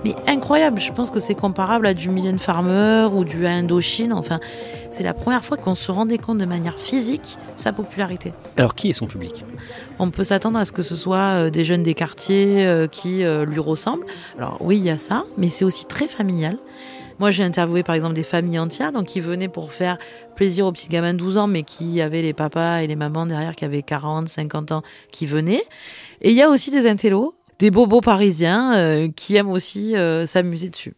mais 0.04 0.14
incroyable. 0.26 0.80
Je 0.80 0.92
pense 0.92 1.10
que 1.10 1.20
c'est 1.20 1.34
comparable 1.34 1.86
à 1.86 1.94
du 1.94 2.08
Mylène 2.08 2.38
Farmer 2.38 3.08
ou 3.12 3.24
du 3.24 3.46
Indochine. 3.46 4.12
Enfin, 4.12 4.40
c'est 4.90 5.02
la 5.02 5.14
première 5.14 5.44
fois 5.44 5.56
qu'on 5.56 5.74
se 5.74 5.90
rendait 5.90 6.18
compte 6.18 6.38
de 6.38 6.44
manière 6.44 6.78
physique 6.78 7.36
sa 7.56 7.72
popularité. 7.72 8.32
Alors 8.56 8.74
qui 8.74 8.90
est 8.90 8.92
son 8.92 9.06
public? 9.06 9.44
On 9.98 10.10
peut 10.10 10.24
s'attendre 10.24 10.58
à 10.58 10.64
ce 10.64 10.72
que 10.72 10.82
ce 10.82 10.96
soit 10.96 11.46
euh, 11.46 11.50
des 11.50 11.64
jeunes 11.64 11.82
des 11.82 11.94
quartiers 11.94 12.66
euh, 12.66 12.86
qui 12.86 13.24
euh, 13.24 13.44
lui 13.44 13.60
ressemblent. 13.60 14.06
Alors 14.36 14.58
oui, 14.60 14.76
il 14.78 14.84
y 14.84 14.90
a 14.90 14.98
ça, 14.98 15.24
mais 15.36 15.50
c'est 15.50 15.64
aussi 15.64 15.86
très 15.86 16.08
familial. 16.08 16.56
Moi, 17.18 17.32
j'ai 17.32 17.42
interviewé 17.42 17.82
par 17.82 17.96
exemple 17.96 18.14
des 18.14 18.22
familles 18.22 18.60
entières, 18.60 18.92
donc 18.92 19.06
qui 19.06 19.18
venaient 19.18 19.48
pour 19.48 19.72
faire 19.72 19.98
plaisir 20.36 20.66
aux 20.66 20.72
petits 20.72 20.88
gamins 20.88 21.14
de 21.14 21.18
12 21.18 21.36
ans, 21.36 21.46
mais 21.48 21.64
qui 21.64 22.00
avaient 22.00 22.22
les 22.22 22.32
papas 22.32 22.78
et 22.78 22.86
les 22.86 22.94
mamans 22.94 23.26
derrière 23.26 23.56
qui 23.56 23.64
avaient 23.64 23.82
40, 23.82 24.28
50 24.28 24.70
ans, 24.70 24.82
qui 25.10 25.26
venaient. 25.26 25.64
Et 26.20 26.30
il 26.30 26.36
y 26.36 26.42
a 26.42 26.48
aussi 26.48 26.70
des 26.70 26.88
intellos, 26.88 27.34
des 27.58 27.70
bobos 27.70 28.00
parisiens 28.00 28.74
euh, 28.76 29.08
qui 29.08 29.36
aiment 29.36 29.50
aussi 29.50 29.96
euh, 29.96 30.26
s'amuser 30.26 30.70
dessus. 30.70 30.94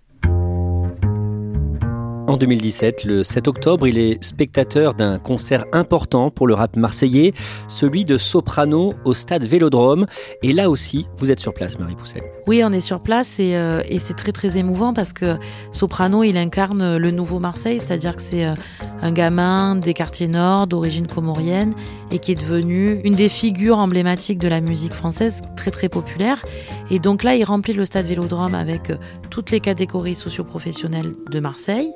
En 2.31 2.37
2017, 2.37 3.03
le 3.03 3.25
7 3.25 3.49
octobre, 3.49 3.89
il 3.89 3.99
est 3.99 4.23
spectateur 4.23 4.95
d'un 4.95 5.19
concert 5.19 5.65
important 5.73 6.31
pour 6.31 6.47
le 6.47 6.55
rap 6.55 6.77
marseillais, 6.77 7.33
celui 7.67 8.05
de 8.05 8.19
Soprano 8.19 8.95
au 9.05 9.15
stade 9.15 9.45
Vélodrome. 9.45 10.07
Et 10.45 10.53
là 10.53 10.71
aussi, 10.71 11.09
vous 11.17 11.33
êtes 11.33 11.41
sur 11.41 11.53
place, 11.53 11.81
Marie 11.81 11.97
Poussel. 11.97 12.23
Oui, 12.47 12.63
on 12.65 12.71
est 12.71 12.81
sur 12.81 13.01
place 13.01 13.41
et, 13.41 13.57
euh, 13.57 13.83
c'est 13.99 14.17
très 14.17 14.31
très 14.31 14.57
émouvant 14.57 14.95
parce 14.95 15.13
que 15.13 15.39
Soprano, 15.73 16.23
il 16.23 16.37
incarne 16.37 16.99
le 16.99 17.11
nouveau 17.11 17.41
Marseille, 17.41 17.81
c'est-à-dire 17.85 18.15
que 18.15 18.23
c'est 18.23 18.47
euh, 18.47 18.55
un 19.03 19.11
gamin 19.11 19.75
des 19.75 19.93
quartiers 19.93 20.29
nord, 20.29 20.69
d'origine 20.69 21.09
comorienne 21.09 21.75
et 22.13 22.21
qui 22.21 22.31
est 22.31 22.41
devenu 22.41 23.01
une 23.03 23.17
des 23.17 23.29
figures 23.29 23.79
emblématiques 23.79 24.39
de 24.39 24.47
la 24.47 24.61
musique 24.61 24.95
française, 24.95 25.43
très 25.57 25.73
très 25.73 25.89
populaire. 25.89 26.47
Et 26.91 27.01
donc 27.01 27.25
là, 27.25 27.35
il 27.35 27.43
remplit 27.43 27.73
le 27.73 27.85
stade 27.85 28.07
Vélodrome 28.07 28.55
avec 28.55 28.91
euh, 28.91 28.97
toutes 29.31 29.51
les 29.51 29.59
catégories 29.59 30.15
socioprofessionnelles 30.15 31.15
de 31.29 31.41
Marseille 31.41 31.93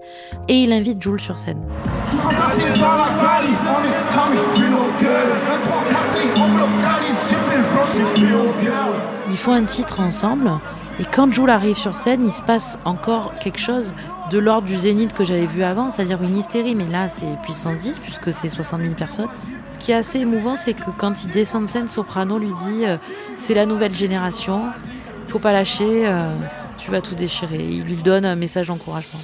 et 0.48 0.62
il 0.62 0.72
invite 0.72 1.02
Jules 1.02 1.20
sur 1.20 1.38
scène. 1.38 1.60
Ils 9.30 9.36
font 9.36 9.52
un 9.52 9.64
titre 9.64 10.00
ensemble 10.00 10.50
et 11.00 11.04
quand 11.04 11.32
Jules 11.32 11.50
arrive 11.50 11.76
sur 11.76 11.96
scène, 11.96 12.24
il 12.24 12.32
se 12.32 12.42
passe 12.42 12.78
encore 12.84 13.32
quelque 13.40 13.58
chose 13.58 13.94
de 14.30 14.38
l'ordre 14.38 14.66
du 14.66 14.76
zénith 14.76 15.12
que 15.12 15.24
j'avais 15.24 15.46
vu 15.46 15.62
avant, 15.62 15.90
c'est-à-dire 15.90 16.22
une 16.22 16.38
hystérie, 16.38 16.74
mais 16.74 16.86
là 16.86 17.08
c'est 17.08 17.26
puissance 17.42 17.78
10 17.80 17.98
puisque 17.98 18.32
c'est 18.32 18.48
60 18.48 18.80
000 18.80 18.94
personnes. 18.94 19.28
Ce 19.72 19.78
qui 19.78 19.92
est 19.92 19.96
assez 19.96 20.20
émouvant, 20.20 20.56
c'est 20.56 20.74
que 20.74 20.90
quand 20.96 21.24
il 21.24 21.30
descend 21.30 21.64
de 21.64 21.70
scène, 21.70 21.90
Soprano 21.90 22.38
lui 22.38 22.52
dit 22.66 22.86
euh, 22.86 22.96
c'est 23.38 23.54
la 23.54 23.66
nouvelle 23.66 23.94
génération, 23.94 24.60
faut 25.28 25.38
pas 25.38 25.52
lâcher, 25.52 26.06
euh, 26.06 26.32
tu 26.78 26.90
vas 26.90 27.00
tout 27.00 27.14
déchirer. 27.14 27.64
Il 27.68 27.84
lui 27.84 27.96
donne 27.96 28.24
un 28.24 28.36
message 28.36 28.68
d'encouragement. 28.68 29.20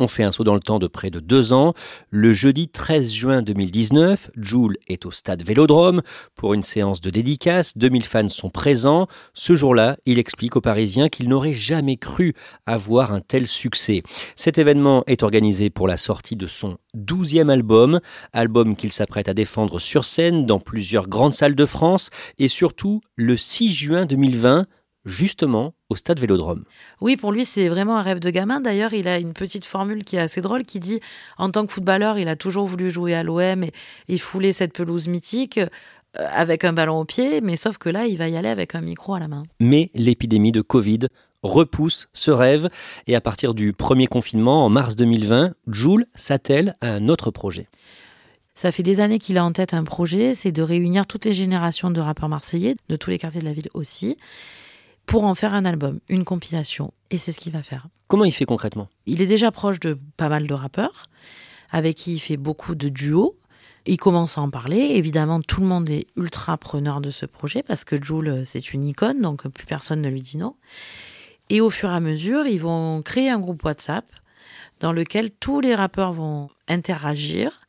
On 0.00 0.08
fait 0.08 0.24
un 0.24 0.32
saut 0.32 0.42
dans 0.42 0.54
le 0.54 0.60
temps 0.60 0.80
de 0.80 0.88
près 0.88 1.10
de 1.10 1.20
deux 1.20 1.52
ans. 1.52 1.72
Le 2.10 2.32
jeudi 2.32 2.66
13 2.66 3.12
juin 3.12 3.42
2019, 3.42 4.32
Joule 4.36 4.76
est 4.88 5.06
au 5.06 5.12
stade 5.12 5.44
Vélodrome 5.46 6.02
pour 6.34 6.52
une 6.52 6.64
séance 6.64 7.00
de 7.00 7.10
dédicace. 7.10 7.78
2000 7.78 8.04
fans 8.04 8.26
sont 8.26 8.50
présents. 8.50 9.06
Ce 9.34 9.54
jour-là, 9.54 9.96
il 10.04 10.18
explique 10.18 10.56
aux 10.56 10.60
Parisiens 10.60 11.08
qu'il 11.08 11.28
n'aurait 11.28 11.54
jamais 11.54 11.96
cru 11.96 12.34
avoir 12.66 13.12
un 13.12 13.20
tel 13.20 13.46
succès. 13.46 14.02
Cet 14.34 14.58
événement 14.58 15.04
est 15.06 15.22
organisé 15.22 15.70
pour 15.70 15.86
la 15.86 15.96
sortie 15.96 16.34
de 16.34 16.48
son 16.48 16.76
douzième 16.94 17.48
album, 17.48 18.00
album 18.32 18.74
qu'il 18.74 18.90
s'apprête 18.90 19.28
à 19.28 19.34
défendre 19.34 19.78
sur 19.78 20.04
scène 20.04 20.44
dans 20.44 20.58
plusieurs 20.58 21.06
grandes 21.06 21.34
salles 21.34 21.54
de 21.54 21.66
France 21.66 22.10
et 22.40 22.48
surtout 22.48 23.00
le 23.14 23.36
6 23.36 23.72
juin 23.72 24.06
2020 24.06 24.66
justement 25.04 25.74
au 25.90 25.96
stade 25.96 26.18
Vélodrome. 26.18 26.64
Oui, 27.00 27.16
pour 27.16 27.32
lui, 27.32 27.44
c'est 27.44 27.68
vraiment 27.68 27.96
un 27.96 28.02
rêve 28.02 28.20
de 28.20 28.30
gamin. 28.30 28.60
D'ailleurs, 28.60 28.92
il 28.92 29.08
a 29.08 29.18
une 29.18 29.32
petite 29.32 29.64
formule 29.64 30.04
qui 30.04 30.16
est 30.16 30.20
assez 30.20 30.40
drôle 30.40 30.64
qui 30.64 30.80
dit 30.80 31.00
en 31.38 31.50
tant 31.50 31.66
que 31.66 31.72
footballeur, 31.72 32.18
il 32.18 32.28
a 32.28 32.36
toujours 32.36 32.66
voulu 32.66 32.90
jouer 32.90 33.14
à 33.14 33.22
l'OM 33.22 33.62
et, 33.62 33.72
et 34.08 34.18
fouler 34.18 34.52
cette 34.52 34.72
pelouse 34.72 35.08
mythique 35.08 35.58
euh, 35.58 36.26
avec 36.32 36.64
un 36.64 36.72
ballon 36.72 37.00
au 37.00 37.04
pied, 37.04 37.40
mais 37.40 37.56
sauf 37.56 37.78
que 37.78 37.88
là, 37.88 38.06
il 38.06 38.16
va 38.16 38.28
y 38.28 38.36
aller 38.36 38.48
avec 38.48 38.74
un 38.74 38.80
micro 38.80 39.14
à 39.14 39.18
la 39.18 39.28
main. 39.28 39.44
Mais 39.58 39.90
l'épidémie 39.94 40.52
de 40.52 40.60
Covid 40.60 41.00
repousse 41.42 42.08
ce 42.12 42.30
rêve 42.30 42.68
et 43.06 43.14
à 43.14 43.20
partir 43.20 43.52
du 43.52 43.72
premier 43.72 44.06
confinement 44.06 44.64
en 44.64 44.70
mars 44.70 44.96
2020, 44.96 45.54
Joule 45.66 46.06
s'attelle 46.14 46.76
à 46.80 46.88
un 46.88 47.08
autre 47.08 47.30
projet. 47.30 47.68
Ça 48.54 48.70
fait 48.70 48.84
des 48.84 49.00
années 49.00 49.18
qu'il 49.18 49.36
a 49.38 49.44
en 49.44 49.52
tête 49.52 49.74
un 49.74 49.82
projet, 49.82 50.34
c'est 50.34 50.52
de 50.52 50.62
réunir 50.62 51.06
toutes 51.06 51.24
les 51.24 51.32
générations 51.32 51.90
de 51.90 52.00
rappeurs 52.00 52.28
marseillais, 52.28 52.76
de 52.88 52.96
tous 52.96 53.10
les 53.10 53.18
quartiers 53.18 53.40
de 53.40 53.46
la 53.46 53.52
ville 53.52 53.68
aussi, 53.74 54.16
pour 55.06 55.24
en 55.24 55.34
faire 55.34 55.54
un 55.54 55.64
album, 55.64 56.00
une 56.08 56.24
compilation. 56.24 56.92
Et 57.10 57.18
c'est 57.18 57.32
ce 57.32 57.38
qu'il 57.38 57.52
va 57.52 57.62
faire. 57.62 57.88
Comment 58.08 58.24
il 58.24 58.32
fait 58.32 58.44
concrètement? 58.44 58.88
Il 59.06 59.22
est 59.22 59.26
déjà 59.26 59.50
proche 59.50 59.80
de 59.80 59.98
pas 60.16 60.28
mal 60.28 60.46
de 60.46 60.54
rappeurs, 60.54 61.08
avec 61.70 61.96
qui 61.96 62.14
il 62.14 62.18
fait 62.18 62.36
beaucoup 62.36 62.74
de 62.74 62.88
duos. 62.88 63.36
Il 63.86 63.98
commence 63.98 64.38
à 64.38 64.40
en 64.40 64.50
parler. 64.50 64.78
Évidemment, 64.78 65.40
tout 65.40 65.60
le 65.60 65.66
monde 65.66 65.90
est 65.90 66.06
ultra 66.16 66.56
preneur 66.56 67.00
de 67.00 67.10
ce 67.10 67.26
projet 67.26 67.62
parce 67.62 67.84
que 67.84 68.02
Jules, 68.02 68.42
c'est 68.46 68.72
une 68.72 68.84
icône, 68.84 69.20
donc 69.20 69.46
plus 69.48 69.66
personne 69.66 70.00
ne 70.00 70.08
lui 70.08 70.22
dit 70.22 70.38
non. 70.38 70.56
Et 71.50 71.60
au 71.60 71.68
fur 71.68 71.90
et 71.90 71.94
à 71.94 72.00
mesure, 72.00 72.46
ils 72.46 72.60
vont 72.60 73.02
créer 73.02 73.28
un 73.28 73.38
groupe 73.38 73.62
WhatsApp 73.64 74.06
dans 74.80 74.92
lequel 74.92 75.30
tous 75.30 75.60
les 75.60 75.74
rappeurs 75.74 76.14
vont 76.14 76.48
interagir. 76.68 77.60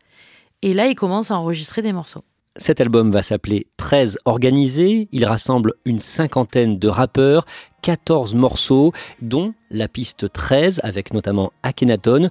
Et 0.61 0.73
là, 0.73 0.87
ils 0.87 0.95
commencent 0.95 1.31
à 1.31 1.37
enregistrer 1.37 1.81
des 1.81 1.91
morceaux. 1.91 2.23
Cet 2.57 2.79
album 2.79 3.11
va 3.11 3.21
s'appeler 3.21 3.67
13 3.75 4.19
organisés. 4.23 5.09
Il 5.11 5.25
rassemble 5.25 5.73
une 5.83 5.99
cinquantaine 5.99 6.79
de 6.79 6.87
rappeurs, 6.87 7.45
14 7.81 8.33
morceaux, 8.35 8.93
dont 9.21 9.53
la 9.69 9.89
piste 9.89 10.31
13 10.31 10.79
avec 10.81 11.13
notamment 11.13 11.51
Akhenaton. 11.63 12.29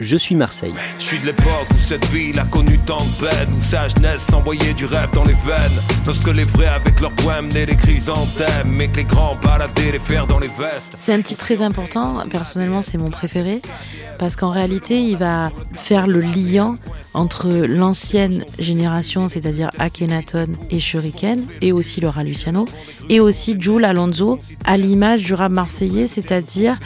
Je 0.00 0.16
suis 0.16 0.34
Marseille. 0.34 0.72
Je 0.98 1.04
suis 1.04 1.20
de 1.20 1.26
l'époque 1.26 1.66
où 1.74 1.78
cette 1.78 2.06
ville 2.06 2.38
a 2.38 2.46
connu 2.46 2.78
tant 2.78 2.96
de 2.96 3.26
peine, 3.26 3.52
où 3.52 3.62
sa 3.62 3.86
jeunesse 3.86 4.22
s'envoyait 4.30 4.72
du 4.72 4.86
rêve 4.86 5.10
dans 5.12 5.24
les 5.24 5.34
veines. 5.34 5.78
Lorsque 6.06 6.28
les 6.28 6.44
vrais 6.44 6.68
avec 6.68 7.00
leurs 7.00 7.14
poèmes 7.16 7.48
menaient 7.48 7.66
les 7.66 7.76
chrysanthèmes, 7.76 8.66
mais 8.66 8.88
que 8.88 8.96
les 8.96 9.04
grands 9.04 9.36
baladaient 9.36 9.92
les 9.92 9.98
fers 9.98 10.26
dans 10.26 10.38
les 10.38 10.48
vestes. 10.48 10.92
C'est 10.96 11.12
un 11.12 11.20
titre 11.20 11.40
très 11.40 11.60
important, 11.60 12.26
personnellement 12.30 12.80
c'est 12.80 12.96
mon 12.96 13.10
préféré, 13.10 13.60
parce 14.18 14.36
qu'en 14.36 14.48
réalité 14.48 15.02
il 15.02 15.18
va 15.18 15.50
faire 15.74 16.06
le 16.06 16.20
lien 16.20 16.76
entre 17.12 17.50
l'ancienne 17.50 18.44
génération, 18.58 19.28
c'est-à-dire 19.28 19.70
Akhenaton 19.78 20.48
et 20.70 20.80
Shuriken, 20.80 21.44
et 21.60 21.72
aussi 21.72 22.00
Laura 22.00 22.24
Luciano, 22.24 22.64
et 23.10 23.20
aussi 23.20 23.56
Jules 23.58 23.84
Alonso, 23.84 24.38
à 24.64 24.78
l'image 24.78 25.22
du 25.24 25.34
rap 25.34 25.52
marseillais, 25.52 26.06
c'est-à-dire 26.06 26.78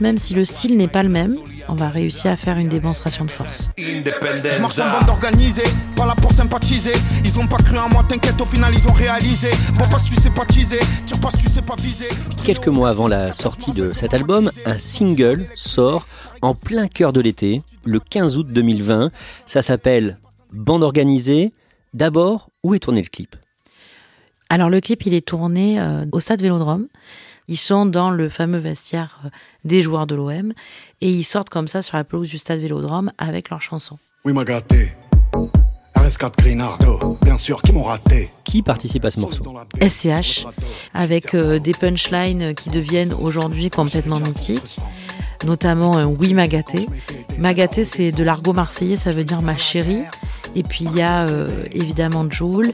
même 0.00 0.18
si 0.18 0.34
le 0.34 0.44
style 0.44 0.76
n'est 0.76 0.88
pas 0.88 1.02
le 1.02 1.08
même, 1.08 1.36
on 1.68 1.74
va 1.74 1.88
réussir 1.88 2.30
à 2.30 2.36
faire 2.36 2.58
une 2.58 2.68
démonstration 2.68 3.24
de 3.24 3.30
force. 3.30 3.70
Je 3.78 4.60
marche 4.60 4.78
en 4.78 4.98
bande 4.98 5.08
organisée, 5.08 5.62
pas 5.96 6.06
là 6.06 6.14
pour 6.14 6.32
sympathiser. 6.32 6.92
Ils 7.24 7.38
ont 7.38 7.46
pas 7.46 7.56
cru 7.56 7.78
en 7.78 7.88
moi, 7.88 8.04
t'inquiète, 8.08 8.40
au 8.40 8.46
final 8.46 8.74
ils 8.74 8.86
ont 8.90 8.92
réalisé. 8.92 9.48
Bon, 9.76 9.88
pas 9.90 9.98
si 9.98 10.14
tu 10.14 10.20
sais 10.20 10.30
pas 10.30 10.44
teaser, 10.44 10.80
tire 11.04 11.20
pas 11.20 11.30
si 11.30 11.38
tu 11.38 11.52
sais 11.52 11.62
pas 11.62 11.74
viser. 11.76 12.08
Quelques 12.44 12.68
mois 12.68 12.90
avant 12.90 13.08
la 13.08 13.32
sortie 13.32 13.72
de 13.72 13.92
cet 13.92 14.14
album, 14.14 14.50
un 14.64 14.78
single 14.78 15.46
sort 15.54 16.06
en 16.42 16.54
plein 16.54 16.88
cœur 16.88 17.12
de 17.12 17.20
l'été, 17.20 17.60
le 17.84 18.00
15 18.00 18.38
août 18.38 18.46
2020. 18.50 19.10
Ça 19.46 19.62
s'appelle 19.62 20.18
Bande 20.52 20.82
organisée. 20.82 21.52
D'abord, 21.94 22.50
où 22.62 22.74
est 22.74 22.78
tourné 22.78 23.00
le 23.02 23.08
clip? 23.08 23.36
Alors 24.48 24.70
le 24.70 24.80
clip, 24.80 25.06
il 25.06 25.14
est 25.14 25.26
tourné 25.26 25.80
euh, 25.80 26.04
au 26.12 26.20
stade 26.20 26.40
Vélodrome. 26.40 26.86
Ils 27.48 27.56
sont 27.56 27.86
dans 27.86 28.10
le 28.10 28.28
fameux 28.28 28.58
vestiaire 28.58 29.20
euh, 29.24 29.28
des 29.64 29.82
joueurs 29.82 30.06
de 30.06 30.14
l'OM 30.14 30.52
et 31.00 31.10
ils 31.10 31.24
sortent 31.24 31.50
comme 31.50 31.68
ça 31.68 31.82
sur 31.82 31.96
la 31.96 32.04
pelouse 32.04 32.28
du 32.28 32.38
stade 32.38 32.58
Vélodrome 32.58 33.12
avec 33.18 33.50
leur 33.50 33.62
chanson. 33.62 33.98
Oui, 34.24 34.32
m'a 34.32 34.44
gâté. 34.44 34.92
RS4 35.94 36.32
Grinardo, 36.38 37.18
bien 37.22 37.38
sûr, 37.38 37.62
qui 37.62 37.72
m'ont 37.72 37.84
raté. 37.84 38.30
Qui 38.44 38.62
participe 38.62 39.04
à 39.04 39.10
ce 39.10 39.20
morceau 39.20 39.44
SCH, 39.80 40.46
avec 40.94 41.34
euh, 41.34 41.58
des 41.58 41.72
punchlines 41.72 42.54
qui 42.54 42.70
deviennent 42.70 43.12
aujourd'hui 43.12 43.70
complètement 43.70 44.20
mythiques, 44.20 44.78
notamment 45.44 45.96
un 45.96 46.06
Oui 46.06 46.34
Magaté. 46.34 46.86
Magaté, 47.38 47.84
c'est 47.84 48.12
de 48.12 48.24
l'argot 48.24 48.52
marseillais, 48.52 48.96
ça 48.96 49.10
veut 49.10 49.24
dire 49.24 49.42
ma 49.42 49.56
chérie. 49.56 50.02
Et 50.54 50.62
puis 50.62 50.84
il 50.84 50.96
y 50.96 51.02
a 51.02 51.24
euh, 51.24 51.50
évidemment 51.72 52.28
Joule, 52.30 52.72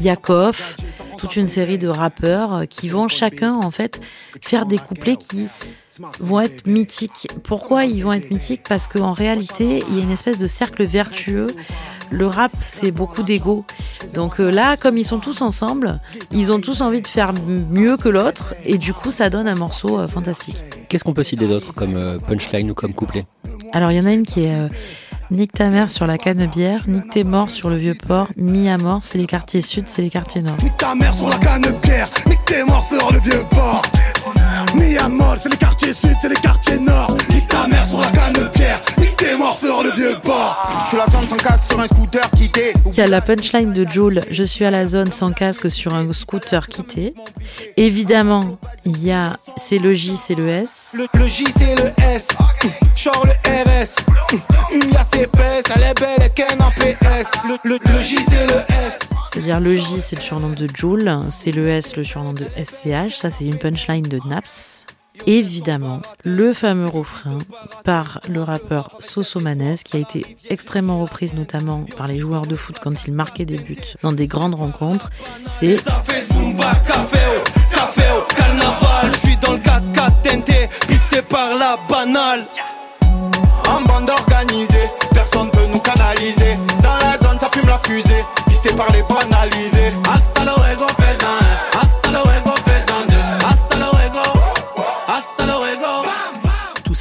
Yakov, 0.00 0.76
toute 1.24 1.36
une 1.36 1.48
série 1.48 1.78
de 1.78 1.88
rappeurs 1.88 2.52
euh, 2.54 2.64
qui 2.66 2.90
vont 2.90 3.08
chacun 3.08 3.54
en 3.54 3.70
fait 3.70 3.98
faire 4.42 4.66
des 4.66 4.76
couplets 4.76 5.16
qui 5.16 5.48
vont 6.18 6.40
être 6.40 6.66
mythiques. 6.66 7.28
Pourquoi 7.44 7.86
ils 7.86 8.04
vont 8.04 8.12
être 8.12 8.30
mythiques? 8.30 8.64
Parce 8.68 8.88
qu'en 8.88 9.12
réalité, 9.12 9.82
il 9.88 9.96
y 9.96 10.00
a 10.00 10.02
une 10.02 10.10
espèce 10.10 10.36
de 10.36 10.46
cercle 10.46 10.84
vertueux. 10.84 11.46
Le 12.10 12.26
rap, 12.26 12.52
c'est 12.60 12.90
beaucoup 12.90 13.22
d'ego. 13.22 13.64
Donc 14.12 14.38
euh, 14.38 14.50
là, 14.50 14.76
comme 14.76 14.98
ils 14.98 15.06
sont 15.06 15.18
tous 15.18 15.40
ensemble, 15.40 15.98
ils 16.30 16.52
ont 16.52 16.60
tous 16.60 16.82
envie 16.82 17.00
de 17.00 17.08
faire 17.08 17.32
mieux 17.32 17.96
que 17.96 18.10
l'autre, 18.10 18.54
et 18.66 18.76
du 18.76 18.92
coup, 18.92 19.10
ça 19.10 19.30
donne 19.30 19.48
un 19.48 19.54
morceau 19.54 19.98
euh, 19.98 20.06
fantastique. 20.06 20.62
Qu'est-ce 20.90 21.04
qu'on 21.04 21.14
peut 21.14 21.24
citer 21.24 21.46
d'autre 21.46 21.72
comme 21.72 22.18
punchline 22.28 22.70
ou 22.70 22.74
comme 22.74 22.92
couplet? 22.92 23.24
Alors, 23.72 23.90
il 23.92 23.96
y 23.96 24.00
en 24.00 24.04
a 24.04 24.12
une 24.12 24.26
qui 24.26 24.44
est 24.44 24.68
Nique 25.30 25.52
ta 25.52 25.70
mère 25.70 25.90
sur 25.90 26.06
la 26.06 26.18
canne-bière, 26.18 26.84
nique 26.86 27.10
tes 27.10 27.24
morts 27.24 27.50
sur 27.50 27.70
le 27.70 27.76
vieux 27.76 27.94
port, 27.94 28.28
mis 28.36 28.68
à 28.68 28.76
mort, 28.76 29.00
c'est 29.02 29.18
les 29.18 29.26
quartiers 29.26 29.62
sud, 29.62 29.86
c'est 29.88 30.02
les 30.02 30.10
quartiers 30.10 30.42
nord. 30.42 30.56
Nique 30.62 30.76
ta 30.76 30.94
mère 30.94 31.14
sur 31.14 31.28
la 31.28 31.38
canne 31.38 31.72
pierre, 31.80 32.08
nique 32.26 32.44
tes 32.44 32.62
morts 32.64 32.84
sur 32.84 33.10
le 33.10 33.18
vieux 33.20 33.42
port. 33.50 33.82
Mis 34.74 34.96
à 34.98 35.08
mort, 35.08 35.36
c'est 35.40 35.48
les 35.48 35.56
quartiers 35.56 35.94
sud, 35.94 36.14
c'est 36.20 36.28
les 36.28 36.36
quartiers 36.36 36.78
nord. 36.78 37.16
Nique 37.30 37.48
ta 37.48 37.66
mère 37.66 37.86
sur 37.86 38.00
la 38.00 38.10
canne 38.10 38.43
le 39.84 39.90
vieux 39.90 40.16
port. 40.22 40.84
Je 40.84 40.88
suis 40.88 40.96
la 40.96 41.06
zone 41.06 41.28
sans 41.28 41.36
casse 41.36 41.68
sur 41.68 41.80
un 41.80 41.86
scooter 41.86 42.30
quitté. 42.30 42.72
Il 42.86 42.94
y 42.94 43.00
a 43.00 43.06
la 43.06 43.20
punchline 43.20 43.72
de 43.72 43.84
Joule, 43.88 44.22
je 44.30 44.42
suis 44.42 44.64
à 44.64 44.70
la 44.70 44.86
zone 44.86 45.12
sans 45.12 45.32
casque 45.32 45.70
sur 45.70 45.94
un 45.94 46.10
scooter 46.12 46.66
quitté. 46.68 47.14
Évidemment, 47.76 48.58
il 48.84 49.02
y 49.04 49.12
a 49.12 49.36
c'est 49.56 49.78
le 49.78 49.92
J, 49.92 50.16
c'est 50.16 50.34
le 50.34 50.48
S. 50.48 50.94
Le, 50.96 51.06
le 51.14 51.26
J 51.26 51.44
c'est 51.56 51.74
le 51.76 51.92
S, 52.02 52.28
genre 52.96 53.26
le 53.26 53.32
RS. 53.48 53.96
Une 54.72 54.90
glace 54.90 55.12
épaisse, 55.14 55.64
elle 55.76 55.82
est 55.82 56.00
belle 56.00 56.26
et 56.26 56.30
qu'un 56.30 56.56
PS. 56.56 57.30
Le, 57.46 57.56
le, 57.64 57.78
le 57.84 58.00
J 58.00 58.18
c'est 58.28 58.46
le 58.46 58.60
S. 58.86 58.98
C'est-à-dire 59.32 59.60
le 59.60 59.76
J, 59.76 60.00
c'est 60.00 60.16
le 60.16 60.22
surnom 60.22 60.50
de 60.50 60.68
Joule, 60.72 61.10
c'est 61.30 61.50
le 61.50 61.68
S, 61.68 61.96
le 61.96 62.04
surnom 62.04 62.32
de 62.32 62.46
SCH. 62.56 63.16
Ça, 63.16 63.30
c'est 63.30 63.44
une 63.44 63.58
punchline 63.58 64.06
de 64.06 64.20
Naps. 64.28 64.86
Évidemment, 65.26 66.02
le 66.24 66.52
fameux 66.52 66.88
refrain 66.88 67.38
par 67.84 68.20
le 68.28 68.42
rappeur 68.42 68.90
Sosomanes, 69.00 69.76
qui 69.84 69.96
a 69.96 70.00
été 70.00 70.36
extrêmement 70.50 71.00
reprise 71.00 71.32
notamment 71.34 71.84
par 71.96 72.08
les 72.08 72.18
joueurs 72.18 72.46
de 72.46 72.56
foot 72.56 72.76
quand 72.82 73.06
ils 73.06 73.14
marquaient 73.14 73.46
des 73.46 73.56
buts 73.56 73.76
dans 74.02 74.12
des 74.12 74.26
grandes 74.26 74.54
rencontres, 74.54 75.10
c'est 75.46 75.78
Ça 75.78 76.02
fait 76.04 76.20
Zumba, 76.20 76.74
café 76.86 77.18
au, 77.36 77.74
café 77.74 78.02
au 78.18 78.34
carnaval. 78.34 79.12
Je 79.12 79.16
suis 79.16 79.36
dans 79.38 79.52
le 79.52 79.58
4-4 79.58 80.22
teinté, 80.22 80.68
pisté 80.88 81.22
par 81.22 81.54
la 81.56 81.78
banale. 81.88 82.46
En 83.66 83.80
bande 83.82 84.10
organisée, 84.10 84.90
personne 85.12 85.50
peut 85.50 85.66
nous 85.72 85.78
canaliser. 85.80 86.58
Dans 86.82 86.96
la 86.98 87.16
zone, 87.18 87.38
ça 87.40 87.48
fume 87.50 87.66
la 87.66 87.78
fusée, 87.78 88.24
pisté 88.46 88.74
par 88.74 88.92
les 88.92 89.02
banalisés. 89.02 89.93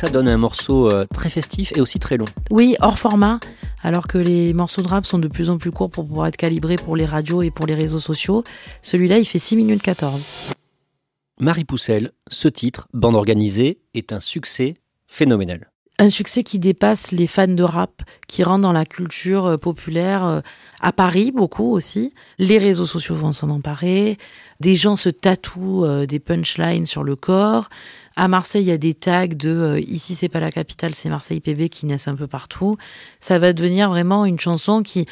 Ça 0.03 0.09
donne 0.09 0.27
un 0.27 0.37
morceau 0.37 0.91
euh, 0.91 1.05
très 1.13 1.29
festif 1.29 1.71
et 1.77 1.79
aussi 1.79 1.97
très 1.97 2.17
long. 2.17 2.25
oui, 2.51 2.75
hors 2.81 2.99
format, 2.99 3.39
alors 3.83 4.05
que 4.05 4.17
les 4.17 4.53
morceaux 4.53 4.81
de 4.81 4.87
rap 4.89 5.05
sont 5.05 5.17
de 5.17 5.29
plus 5.29 5.49
en 5.49 5.57
plus 5.57 5.71
courts 5.71 5.89
pour 5.89 6.05
pouvoir 6.05 6.27
être 6.27 6.35
calibrés 6.35 6.75
pour 6.75 6.97
les 6.97 7.05
radios 7.05 7.41
et 7.41 7.51
pour 7.51 7.65
les 7.67 7.73
réseaux 7.73 8.01
sociaux. 8.01 8.43
Celui-là, 8.81 9.17
il 9.19 9.25
fait 9.25 9.39
6 9.39 9.55
minutes 9.55 9.81
14. 9.81 10.55
Marie 11.39 11.63
Poussel, 11.63 12.11
ce 12.27 12.49
titre, 12.49 12.89
Bande 12.91 13.15
organisée, 13.15 13.79
est 13.93 14.11
un 14.11 14.19
succès 14.19 14.73
phénoménal. 15.07 15.71
Un 15.99 16.09
succès 16.09 16.43
qui 16.43 16.57
dépasse 16.57 17.11
les 17.11 17.27
fans 17.27 17.47
de 17.47 17.63
rap, 17.63 18.01
qui 18.27 18.43
rentre 18.43 18.61
dans 18.61 18.73
la 18.73 18.85
culture 18.85 19.45
euh, 19.45 19.57
populaire 19.57 20.25
euh, 20.25 20.41
à 20.81 20.91
Paris 20.91 21.31
beaucoup 21.31 21.71
aussi. 21.71 22.13
Les 22.39 22.57
réseaux 22.57 22.87
sociaux 22.87 23.15
vont 23.15 23.31
s'en 23.31 23.49
emparer. 23.49 24.17
Des 24.59 24.75
gens 24.75 24.95
se 24.95 25.09
tatouent 25.09 25.85
euh, 25.85 26.05
des 26.07 26.19
punchlines 26.19 26.87
sur 26.87 27.03
le 27.03 27.15
corps. 27.15 27.69
À 28.15 28.27
Marseille, 28.27 28.63
il 28.63 28.69
y 28.69 28.71
a 28.71 28.77
des 28.77 28.93
tags 28.93 29.27
de 29.27 29.79
ici 29.87 30.15
c'est 30.15 30.29
pas 30.29 30.39
la 30.39 30.51
capitale, 30.51 30.95
c'est 30.95 31.09
Marseille 31.09 31.39
PB 31.39 31.69
qui 31.69 31.85
naissent 31.85 32.07
un 32.07 32.15
peu 32.15 32.27
partout. 32.27 32.77
Ça 33.19 33.37
va 33.39 33.53
devenir 33.53 33.89
vraiment 33.89 34.25
une 34.25 34.39
chanson 34.39 34.83
qui 34.83 35.05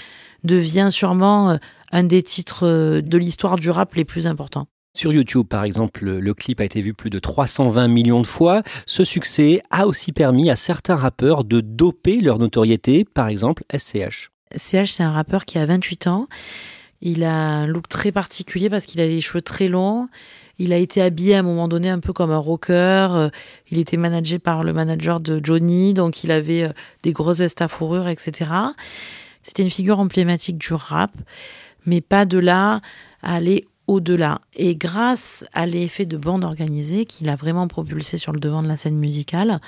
devient 0.43 0.89
sûrement 0.91 1.57
un 1.91 2.03
des 2.03 2.23
titres 2.23 3.01
de 3.01 3.17
l'histoire 3.17 3.55
du 3.55 3.69
rap 3.71 3.93
les 3.95 4.05
plus 4.05 4.27
importants. 4.27 4.67
Sur 4.93 5.13
YouTube, 5.13 5.47
par 5.47 5.63
exemple, 5.63 6.05
le, 6.05 6.33
clip 6.33 6.59
a 6.59 6.65
été 6.65 6.81
vu 6.81 6.93
plus 6.93 7.09
de 7.09 7.17
320 7.17 7.87
millions 7.87 8.19
de 8.19 8.27
fois. 8.27 8.61
Ce 8.85 9.03
succès 9.03 9.61
a 9.69 9.87
aussi 9.87 10.11
permis 10.11 10.49
à 10.49 10.55
certains 10.55 10.95
rappeurs 10.95 11.43
de 11.43 11.61
doper 11.61 12.19
leur 12.19 12.39
notoriété, 12.39 13.05
par 13.05 13.29
exemple 13.29 13.63
SCH. 13.75 14.31
CH, 14.55 14.91
c'est 14.91 15.03
un 15.03 15.11
rappeur 15.11 15.45
qui 15.45 15.57
a 15.57 15.65
28 15.65 16.07
ans. 16.07 16.27
Il 16.99 17.23
a 17.23 17.33
un 17.33 17.67
look 17.67 17.87
très 17.87 18.11
particulier 18.11 18.69
parce 18.69 18.85
qu'il 18.85 18.99
a 19.01 19.07
les 19.07 19.21
cheveux 19.21 19.41
très 19.41 19.69
longs. 19.69 20.07
Il 20.59 20.73
a 20.73 20.77
été 20.77 21.01
habillé 21.01 21.35
à 21.35 21.39
un 21.39 21.43
moment 21.43 21.67
donné 21.67 21.89
un 21.89 21.99
peu 21.99 22.13
comme 22.13 22.29
un 22.29 22.37
rocker. 22.37 23.29
Il 23.69 23.79
était 23.79 23.97
managé 23.97 24.39
par 24.39 24.63
le 24.63 24.73
manager 24.73 25.19
de 25.19 25.39
Johnny, 25.41 25.93
donc 25.93 26.23
il 26.23 26.31
avait 26.31 26.63
euh, 26.63 26.73
des 27.01 27.13
grosses 27.13 27.39
vestes 27.39 27.61
à 27.61 27.67
fourrure, 27.67 28.07
etc. 28.07 28.51
C'était 29.41 29.63
une 29.63 29.71
figure 29.71 29.99
emblématique 29.99 30.57
du 30.57 30.73
rap, 30.73 31.11
mais 31.85 32.01
pas 32.01 32.25
de 32.25 32.37
là 32.37 32.81
à 33.23 33.35
aller 33.35 33.65
au-delà. 33.91 34.39
Et 34.55 34.75
grâce 34.75 35.45
à 35.53 35.65
l'effet 35.65 36.05
de 36.05 36.17
bande 36.17 36.45
organisée 36.45 37.05
qu'il 37.05 37.29
a 37.29 37.35
vraiment 37.35 37.67
propulsé 37.67 38.17
sur 38.17 38.31
le 38.31 38.39
devant 38.39 38.63
de 38.63 38.67
la 38.67 38.77
scène 38.77 38.97
musicale, 38.97 39.59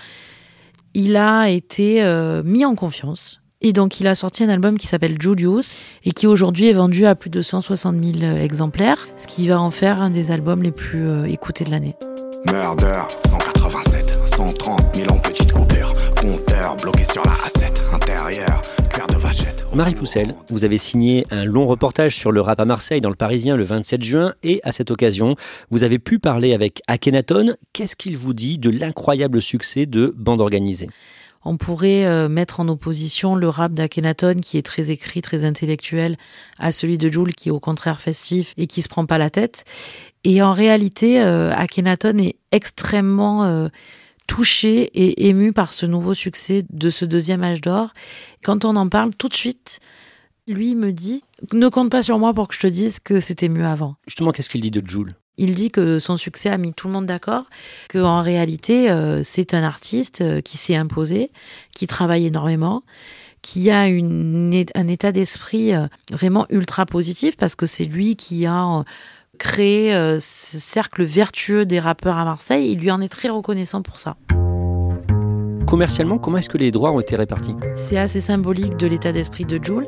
il 0.94 1.18
a 1.18 1.50
été 1.50 2.04
euh, 2.04 2.42
mis 2.44 2.64
en 2.64 2.76
confiance. 2.76 3.42
Et 3.62 3.74
donc, 3.74 4.00
il 4.00 4.08
a 4.08 4.16
sorti 4.16 4.44
un 4.44 4.50
album 4.50 4.78
qui 4.78 4.88
s'appelle 4.88 5.22
Julius 5.22 5.78
et 6.04 6.12
qui 6.12 6.28
aujourd'hui 6.28 6.68
est 6.68 6.74
vendu 6.74 7.06
à 7.06 7.16
plus 7.16 7.30
de 7.30 7.42
160 7.42 7.96
000 8.20 8.36
exemplaires, 8.36 9.08
ce 9.18 9.28
qui 9.28 9.48
va 9.48 9.60
en 9.60 9.72
faire 9.72 10.02
un 10.02 10.10
des 10.10 10.32
albums 10.32 10.64
les 10.64 10.72
plus 10.72 11.08
euh, 11.08 11.26
écoutés 11.26 11.64
de 11.64 11.72
l'année. 11.72 11.96
Murder, 12.46 13.04
187, 13.26 14.20
130 14.26 14.96
000 14.96 15.10
en 15.10 15.18
petite 15.20 15.52
coupure. 15.54 15.94
Compteur 16.20 16.76
bloqué 16.78 17.06
sur 17.06 17.24
la 17.24 17.38
A7, 17.38 17.96
intérieur, 17.96 18.62
cuir 18.64 18.83
de 18.83 18.83
vachette. 18.83 18.83
Marie 19.74 19.96
Poussel, 19.96 20.36
vous 20.50 20.64
avez 20.64 20.78
signé 20.78 21.26
un 21.32 21.46
long 21.46 21.66
reportage 21.66 22.16
sur 22.16 22.32
le 22.32 22.42
rap 22.42 22.60
à 22.60 22.66
Marseille 22.66 23.02
dans 23.02 23.10
le 23.10 23.16
Parisien 23.16 23.56
le 23.56 23.64
27 23.64 24.04
juin 24.04 24.34
et 24.44 24.62
à 24.64 24.72
cette 24.72 24.92
occasion, 24.92 25.36
vous 25.72 25.84
avez 25.84 25.98
pu 25.98 26.20
parler 26.20 26.54
avec 26.54 26.82
Akhenaton. 26.88 27.56
Qu'est-ce 27.74 27.96
qu'il 27.96 28.16
vous 28.16 28.34
dit 28.34 28.60
de 28.60 28.70
l'incroyable 28.70 29.42
succès 29.42 29.88
de 29.88 30.14
Bande 30.16 30.42
Organisée? 30.42 30.90
On 31.44 31.58
pourrait 31.58 32.06
euh, 32.06 32.30
mettre 32.30 32.60
en 32.60 32.68
opposition 32.70 33.36
le 33.36 33.50
rap 33.50 33.74
d'Akhenaton 33.74 34.40
qui 34.42 34.58
est 34.58 34.66
très 34.66 34.92
écrit, 34.92 35.22
très 35.22 35.44
intellectuel, 35.44 36.16
à 36.60 36.72
celui 36.72 36.98
de 37.00 37.10
Jules 37.10 37.36
qui 37.36 37.50
est 37.50 37.52
au 37.52 37.60
contraire 37.60 38.00
festif 38.00 38.54
et 38.58 38.68
qui 38.68 38.84
se 38.84 38.90
prend 38.90 39.06
pas 39.06 39.18
la 39.18 39.32
tête. 39.32 39.66
Et 40.24 40.42
en 40.42 40.54
réalité, 40.54 41.22
euh, 41.22 41.52
Akhenaton 41.52 42.18
est 42.20 42.36
extrêmement 42.52 43.70
euh, 44.24 44.34
touché 44.34 44.84
et 44.94 45.28
ému 45.28 45.54
par 45.54 45.74
ce 45.74 45.86
nouveau 45.86 46.14
succès 46.14 46.66
de 46.70 46.90
ce 46.90 47.06
deuxième 47.06 47.44
âge 47.44 47.62
d'or. 47.62 47.94
Quand 48.44 48.66
on 48.66 48.76
en 48.76 48.90
parle 48.90 49.14
tout 49.16 49.30
de 49.30 49.36
suite, 49.36 49.80
lui 50.48 50.76
me 50.76 50.92
dit 50.92 51.24
ne 51.52 51.68
compte 51.68 51.92
pas 51.92 52.04
sur 52.04 52.20
moi 52.20 52.34
pour 52.34 52.48
que 52.48 52.56
je 52.56 52.62
te 52.62 52.68
dise 52.68 53.00
que 53.00 53.20
c'était 53.20 53.50
mieux 53.50 53.66
avant. 53.66 53.96
Justement, 54.08 54.32
qu'est-ce 54.32 54.50
qu'il 54.50 54.62
dit 54.62 54.72
de 54.72 54.86
Jules 54.86 55.16
il 55.38 55.56
dit 55.56 55.72
que 55.72 56.00
son 56.00 56.18
succès 56.18 56.50
a 56.50 56.58
mis 56.58 56.74
tout 56.74 56.88
le 56.88 56.94
monde 56.94 57.06
d'accord, 57.06 57.46
qu'en 57.90 58.22
réalité, 58.22 58.92
euh, 58.92 59.24
c'est 59.24 59.54
un 59.54 59.64
artiste 59.64 60.22
euh, 60.22 60.42
qui 60.42 60.58
s'est 60.58 60.76
imposé, 60.76 61.32
qui 61.76 61.88
travaille 61.88 62.28
énormément, 62.28 62.84
qui 63.42 63.72
a 63.72 63.88
une, 63.88 64.64
un 64.76 64.88
état 64.88 65.12
d'esprit 65.12 65.74
euh, 65.74 65.88
vraiment 66.12 66.46
ultra 66.50 66.86
positif 66.86 67.36
parce 67.36 67.56
que 67.56 67.66
c'est 67.66 67.86
lui 67.86 68.16
qui 68.16 68.46
a 68.46 68.84
créé 69.38 69.94
ce 70.20 70.60
cercle 70.60 71.04
vertueux 71.04 71.66
des 71.66 71.80
rappeurs 71.80 72.18
à 72.18 72.26
Marseille. 72.26 72.72
Il 72.72 72.80
lui 72.80 72.92
en 72.92 73.02
est 73.02 73.10
très 73.10 73.30
reconnaissant 73.30 73.82
pour 73.82 74.00
ça. 74.00 74.16
Commercialement, 75.68 76.20
comment 76.20 76.38
est-ce 76.38 76.50
que 76.50 76.58
les 76.60 76.70
droits 76.70 76.92
ont 76.92 77.00
été 77.00 77.16
répartis? 77.16 77.56
C'est 77.76 77.98
assez 77.98 78.22
symbolique 78.22 78.78
de 78.78 78.86
l'état 78.86 79.12
d'esprit 79.12 79.46
de 79.46 79.64
Jules. 79.64 79.88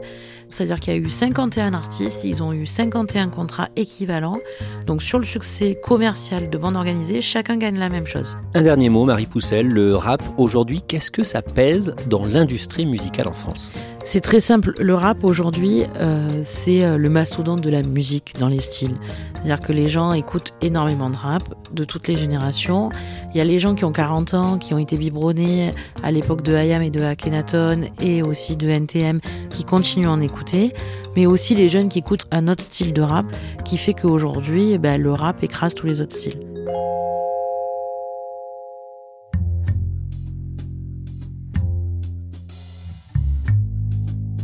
C'est-à-dire 0.50 0.80
qu'il 0.80 0.94
y 0.94 0.96
a 0.96 1.00
eu 1.00 1.10
51 1.10 1.74
artistes, 1.74 2.24
ils 2.24 2.44
ont 2.44 2.54
eu 2.54 2.66
51 2.66 3.30
contrats 3.30 3.70
équivalents. 3.76 4.40
Donc 4.86 5.02
sur 5.02 5.20
le 5.20 5.26
succès 5.26 5.76
commercial 5.76 6.50
de 6.50 6.58
bande 6.58 6.76
organisée, 6.76 7.22
chacun 7.22 7.58
gagne 7.58 7.78
la 7.80 7.90
même 7.90 8.06
chose. 8.06 8.38
Un 8.54 8.62
dernier 8.62 8.90
mot, 8.90 9.06
Marie 9.06 9.26
Poussel, 9.26 9.68
le 9.68 9.96
rap 9.96 10.24
aujourd'hui, 10.38 10.82
qu'est-ce 10.88 11.12
que 11.12 11.24
ça 11.24 11.42
pèse 11.42 11.96
dans 12.08 12.26
l'industrie 12.26 12.86
musicale 12.86 13.28
en 13.28 13.34
France? 13.34 13.72
C'est 14.06 14.22
très 14.22 14.40
simple. 14.40 14.74
Le 14.80 14.94
rap 14.94 15.24
aujourd'hui, 15.24 15.84
euh, 15.98 16.42
c'est 16.44 16.84
euh, 16.84 16.98
le 16.98 17.10
mastodonte 17.10 17.62
de 17.62 17.72
la 17.72 17.82
musique 17.82 18.36
dans 18.40 18.48
les 18.48 18.60
styles. 18.60 18.94
C'est-à-dire 19.34 19.60
que 19.62 19.74
les 19.74 19.88
gens 19.88 20.14
écoutent 20.14 20.54
énormément 20.62 21.10
de 21.10 21.18
rap 21.18 21.44
de 21.74 21.84
toutes 21.84 22.08
les 22.08 22.16
générations. 22.16 22.90
Il 23.34 23.38
y 23.38 23.42
a 23.42 23.44
les 23.44 23.58
gens 23.58 23.74
qui 23.74 23.84
ont 23.84 23.92
40 23.92 24.36
ans, 24.36 24.58
qui 24.60 24.76
ont 24.76 24.78
été 24.78 24.96
biberonnés 24.96 25.72
à 26.04 26.12
l'époque 26.12 26.44
de 26.44 26.54
Hayam 26.54 26.84
et 26.84 26.92
de 26.92 27.02
Akhenaton 27.02 27.90
et 28.00 28.22
aussi 28.22 28.56
de 28.56 28.70
NTM, 28.70 29.22
qui 29.50 29.64
continuent 29.64 30.08
à 30.08 30.12
en 30.12 30.22
écouter. 30.22 30.74
Mais 31.16 31.26
aussi 31.26 31.56
les 31.56 31.68
jeunes 31.68 31.90
qui 31.90 32.00
écoutent 32.00 32.28
un 32.32 32.48
autre 32.48 32.64
style 32.64 32.94
de 32.94 33.02
rap, 33.02 33.26
qui 33.66 33.78
fait 33.78 33.94
qu'aujourd'hui, 33.94 34.74
eh 34.74 34.78
ben, 34.78 35.02
le 35.02 35.14
rap 35.14 35.44
écrase 35.44 35.74
tous 35.74 35.88
les 35.88 36.00
autres 36.02 36.16
styles. 36.16 36.45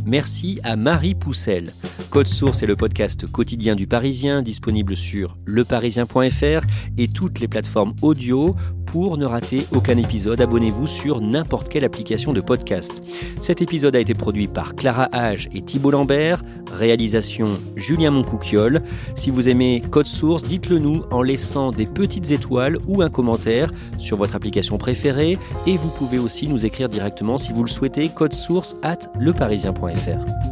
Merci 0.04 0.60
à 0.64 0.76
Marie 0.76 1.14
Poussel. 1.14 1.72
Code 2.12 2.28
Source 2.28 2.62
est 2.62 2.66
le 2.66 2.76
podcast 2.76 3.26
quotidien 3.26 3.74
du 3.74 3.86
Parisien, 3.86 4.42
disponible 4.42 4.98
sur 4.98 5.38
leparisien.fr 5.46 6.66
et 6.98 7.08
toutes 7.08 7.40
les 7.40 7.48
plateformes 7.48 7.94
audio. 8.02 8.54
Pour 8.84 9.16
ne 9.16 9.24
rater 9.24 9.64
aucun 9.74 9.96
épisode, 9.96 10.42
abonnez-vous 10.42 10.86
sur 10.86 11.22
n'importe 11.22 11.70
quelle 11.70 11.84
application 11.84 12.34
de 12.34 12.42
podcast. 12.42 13.02
Cet 13.40 13.62
épisode 13.62 13.96
a 13.96 13.98
été 13.98 14.12
produit 14.12 14.46
par 14.46 14.74
Clara 14.74 15.08
Hage 15.12 15.48
et 15.54 15.62
Thibault 15.62 15.92
Lambert, 15.92 16.42
réalisation 16.70 17.48
Julien 17.76 18.10
Moncouquiole. 18.10 18.82
Si 19.14 19.30
vous 19.30 19.48
aimez 19.48 19.82
Code 19.90 20.06
Source, 20.06 20.42
dites-le 20.42 20.80
nous 20.80 21.04
en 21.12 21.22
laissant 21.22 21.72
des 21.72 21.86
petites 21.86 22.30
étoiles 22.30 22.76
ou 22.86 23.00
un 23.00 23.08
commentaire 23.08 23.72
sur 23.96 24.18
votre 24.18 24.36
application 24.36 24.76
préférée 24.76 25.38
et 25.66 25.78
vous 25.78 25.88
pouvez 25.88 26.18
aussi 26.18 26.46
nous 26.46 26.66
écrire 26.66 26.90
directement 26.90 27.38
si 27.38 27.52
vous 27.52 27.64
le 27.64 27.70
souhaitez, 27.70 28.10
code 28.10 28.34
source 28.34 28.76
at 28.82 28.98
leparisien.fr. 29.18 30.51